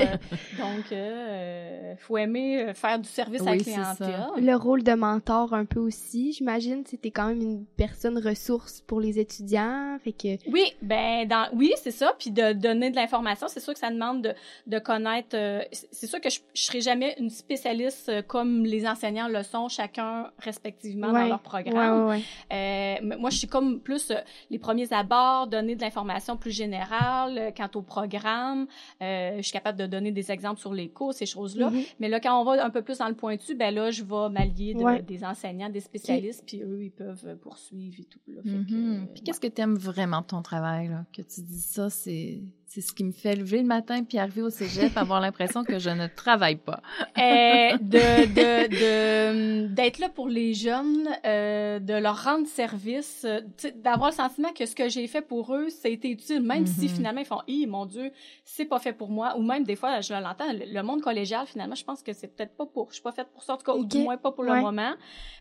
euh, 0.00 0.16
donc, 0.58 0.92
euh, 0.92 1.94
faut 1.98 2.16
aimer 2.18 2.72
faire 2.74 2.98
du 3.02 3.08
service 3.08 3.42
à 3.42 3.44
la 3.44 3.52
Oui, 3.52 3.60
ça. 3.64 3.94
clientèle. 3.96 4.44
Le 4.44 4.54
rôle 4.56 4.82
de 4.82 4.92
mentor 4.94 5.52
un 5.54 5.64
peu 5.66 5.80
aussi, 5.80 6.32
j'imagine. 6.32 6.82
C'était 6.86 7.10
quand 7.10 7.26
même 7.28 7.40
une 7.42 7.64
personne 7.76 8.18
ressource 8.18 8.80
pour 8.86 9.00
les 9.00 9.18
étudiants. 9.18 9.98
Fait 10.02 10.12
que 10.12 10.50
Oui, 10.50 10.64
ben 10.80 11.26
dans 11.28 11.46
oui, 11.54 11.72
c'est 11.82 11.90
ça, 11.90 12.14
puis 12.18 12.30
de 12.30 12.52
donner 12.52 12.90
de 12.90 12.96
l'information, 12.96 13.46
c'est 13.48 13.60
sûr 13.60 13.74
que 13.74 13.78
ça 13.78 13.90
demande 13.90 14.22
de, 14.22 14.34
de 14.66 14.78
connaître 14.78 15.36
euh, 15.36 15.60
c'est 15.90 16.06
sûr 16.06 16.20
que 16.20 16.30
je, 16.30 16.40
je 16.54 16.62
serai 16.62 16.80
jamais 16.80 17.14
une 17.18 17.30
spécialiste 17.30 18.08
euh, 18.08 18.22
comme 18.22 18.64
les 18.64 18.86
enseignants 18.86 19.28
le 19.28 19.42
sont 19.42 19.68
chacun 19.68 20.30
respectivement 20.38 21.12
dans 21.12 21.26
leur 21.26 21.40
programme. 21.40 22.06
ouais, 22.06 22.16
ouais. 22.16 23.00
Euh, 23.02 23.16
moi, 23.18 23.30
je 23.30 23.38
suis 23.38 23.48
comme 23.48 23.80
plus 23.80 24.10
euh, 24.10 24.16
les 24.50 24.58
premiers 24.58 24.92
abords, 24.92 25.46
donner 25.48 25.74
de 25.76 25.80
l'information 25.82 26.36
plus 26.36 26.50
générale 26.52 27.38
euh, 27.38 27.50
quant 27.50 27.68
au 27.74 27.82
programme. 27.82 28.66
Euh, 29.02 29.36
je 29.38 29.42
suis 29.42 29.52
capable 29.52 29.78
de 29.78 29.86
donner 29.86 30.12
des 30.12 30.30
exemples 30.30 30.60
sur 30.60 30.72
les 30.72 30.88
cours, 30.88 31.14
ces 31.14 31.26
choses-là. 31.26 31.70
Mhm. 31.70 31.82
Mais 32.00 32.08
là, 32.08 32.20
quand 32.20 32.40
on 32.40 32.44
va 32.44 32.64
un 32.64 32.70
peu 32.70 32.82
plus 32.82 32.91
dans 32.98 33.08
le 33.08 33.14
pointu, 33.14 33.54
ben 33.54 33.74
là, 33.74 33.90
je 33.90 34.02
vais 34.02 34.28
m'allier 34.30 34.74
de- 34.74 34.80
Ouais. 34.82 35.02
des 35.02 35.24
enseignants, 35.24 35.68
des 35.70 35.80
spécialistes, 35.80 36.44
puis 36.46 36.62
eux, 36.62 36.82
ils 36.84 36.90
peuvent 36.90 37.24
euh, 37.26 37.36
poursuivre 37.36 37.96
et 38.00 38.04
tout. 38.04 38.20
Là. 38.28 38.42
Fait 38.42 38.50
Mhm. 38.50 38.66
euh, 39.02 39.06
Puis 39.14 39.22
qu'est-ce 39.22 39.40
que 39.40 39.46
tu 39.48 39.60
aimes 39.62 39.76
vraiment 39.76 40.20
de 40.20 40.26
ton 40.26 40.42
travail, 40.42 40.88
là? 40.88 41.04
Que 41.12 41.22
tu 41.22 41.40
dis 41.42 41.60
ça, 41.60 41.90
c'est, 41.90 42.40
c'est 42.74 42.80
ce 42.80 42.94
qui 42.94 43.04
me 43.04 43.12
fait 43.12 43.36
lever 43.36 43.58
le 43.58 43.66
matin 43.66 44.02
puis 44.02 44.16
arriver 44.16 44.40
au 44.40 44.48
cégep, 44.48 44.92
avoir 44.96 45.20
l'impression 45.20 45.62
que 45.62 45.78
je 45.78 45.90
ne 45.90 46.06
travaille 46.06 46.56
pas. 46.56 46.80
Euh, 47.18 47.76
de 47.78 48.24
de 48.26 48.68
de 48.78 49.66
d'être 49.66 49.98
là 49.98 50.08
pour 50.08 50.26
les 50.28 50.54
jeunes, 50.54 51.06
euh, 51.26 51.78
de 51.80 51.92
leur 51.92 52.24
rendre 52.24 52.46
service, 52.46 53.26
euh, 53.26 53.40
d'avoir 53.76 54.08
le 54.10 54.16
sentiment 54.16 54.52
que 54.54 54.64
ce 54.64 54.74
que 54.74 54.88
j'ai 54.88 55.06
fait 55.06 55.20
pour 55.20 55.54
eux, 55.54 55.68
ça 55.68 55.88
a 55.88 55.90
été 55.90 56.08
utile, 56.10 56.40
même 56.40 56.66
si 56.66 56.86
Mhm. 56.86 56.88
finalement 56.88 57.20
ils 57.20 57.26
font, 57.26 57.42
hi 57.46 57.66
mon 57.66 57.84
Dieu, 57.84 58.10
c'est 58.46 58.64
pas 58.64 58.78
fait 58.78 58.94
pour 58.94 59.10
moi, 59.10 59.36
ou 59.36 59.42
même 59.42 59.64
des 59.64 59.76
fois 59.76 60.00
je 60.00 60.14
l'entends, 60.14 60.50
le, 60.52 60.82
monde 60.82 61.02
collégial 61.02 61.46
finalement, 61.46 61.74
je 61.74 61.84
pense 61.84 62.02
que 62.02 62.14
c'est 62.14 62.28
peut-être 62.34 62.56
pas 62.56 62.64
pour, 62.66 62.88
je 62.88 62.94
suis 62.94 63.02
pas 63.02 63.12
faite 63.12 63.28
pour 63.34 63.42
ça 63.42 63.52
en 63.54 63.56
tout 63.58 63.66
cas, 63.66 63.74
ou 63.74 63.84
du 63.84 63.98
moins 63.98 64.16
pas 64.16 64.32
pour 64.32 64.44
le 64.44 64.54
moment. 64.60 64.94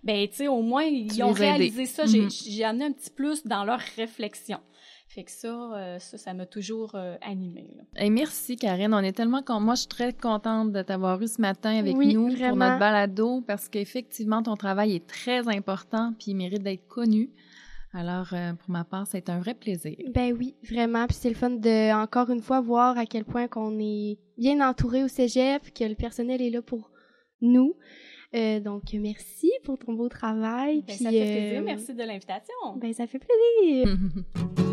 Ben 0.04 0.28
tu 0.28 0.36
sais, 0.36 0.48
au 0.50 0.62
moins 0.62 0.84
ils 0.84 1.14
Tu 1.16 1.24
ont 1.24 1.32
réalisé 1.32 1.86
ça, 1.86 2.06
j'ai 2.06 2.24
Mhm. 2.24 2.30
j'ai 2.30 2.64
amené 2.66 2.86
un 2.86 2.92
petit 2.92 3.10
plus 3.10 3.46
dans 3.48 3.64
leur 3.64 3.80
réflexion. 3.96 4.60
Fait 5.14 5.24
que 5.26 5.32
ça, 5.32 5.48
euh, 5.76 6.00
ça, 6.00 6.18
ça 6.18 6.34
m'a 6.34 6.46
toujours 6.46 6.92
euh, 6.96 7.18
animée. 7.22 7.70
là. 7.76 7.84
Et 8.02 8.10
merci, 8.10 8.56
Karine. 8.56 8.94
On 8.94 9.00
est 9.00 9.12
tellement 9.12 9.42
con... 9.44 9.60
Moi, 9.60 9.76
je 9.76 9.82
suis 9.82 9.88
très 9.90 10.14
contente 10.14 10.72
de 10.72 10.82
t'avoir 10.84 11.22
eu 11.22 11.28
ce 11.28 11.42
matin 11.42 11.78
avec 11.78 11.98
Oui, 11.98 12.14
nous 12.14 12.28
pour 12.30 12.38
vraiment. 12.38 12.56
notre 12.68 12.80
balado 12.80 13.42
parce 13.42 13.68
qu'effectivement, 13.68 14.42
ton 14.42 14.56
travail 14.56 14.96
est 14.96 15.06
très 15.06 15.48
important 15.50 16.14
puis 16.18 16.32
il 16.32 16.36
mérite 16.36 16.64
d'être 16.64 16.88
connu. 16.88 17.30
Alors, 17.94 18.28
euh, 18.32 18.54
pour 18.54 18.70
ma 18.70 18.86
part, 18.86 19.06
c'est 19.06 19.30
un 19.30 19.40
vrai 19.40 19.54
plaisir. 19.54 19.98
Ben 20.14 20.34
oui, 20.34 20.56
vraiment. 20.64 21.06
Puis 21.08 21.18
c'est 21.20 21.28
le 21.28 21.36
fun 21.36 21.50
de, 21.50 21.94
encore 21.94 22.30
une 22.30 22.40
fois, 22.42 22.62
voir 22.62 22.98
à 22.98 23.06
quel 23.06 23.26
point 23.26 23.50
qu'on 23.50 23.78
est 23.82 24.18
bien 24.38 24.66
entouré 24.66 25.04
au 25.04 25.10
cégep, 25.10 25.74
que 25.74 25.84
le 25.84 25.96
personnel 25.96 26.42
est 26.42 26.52
là 26.52 26.62
pour 26.62 26.90
nous. 27.42 27.76
Euh, 28.34 28.62
donc, 28.62 28.84
merci 28.94 29.52
pour 29.66 29.78
ton 29.78 29.92
beau 29.92 30.08
travail. 30.08 30.84
Ben, 30.84 30.96
puis, 30.96 31.04
ça 31.04 31.10
fait 31.10 31.20
plaisir. 31.20 31.60
euh, 31.60 31.64
Merci 31.66 31.94
de 31.94 32.04
l'invitation. 32.04 32.56
Ben, 32.78 32.94
ça 32.94 33.08
fait 33.08 33.20
plaisir. 33.20 33.98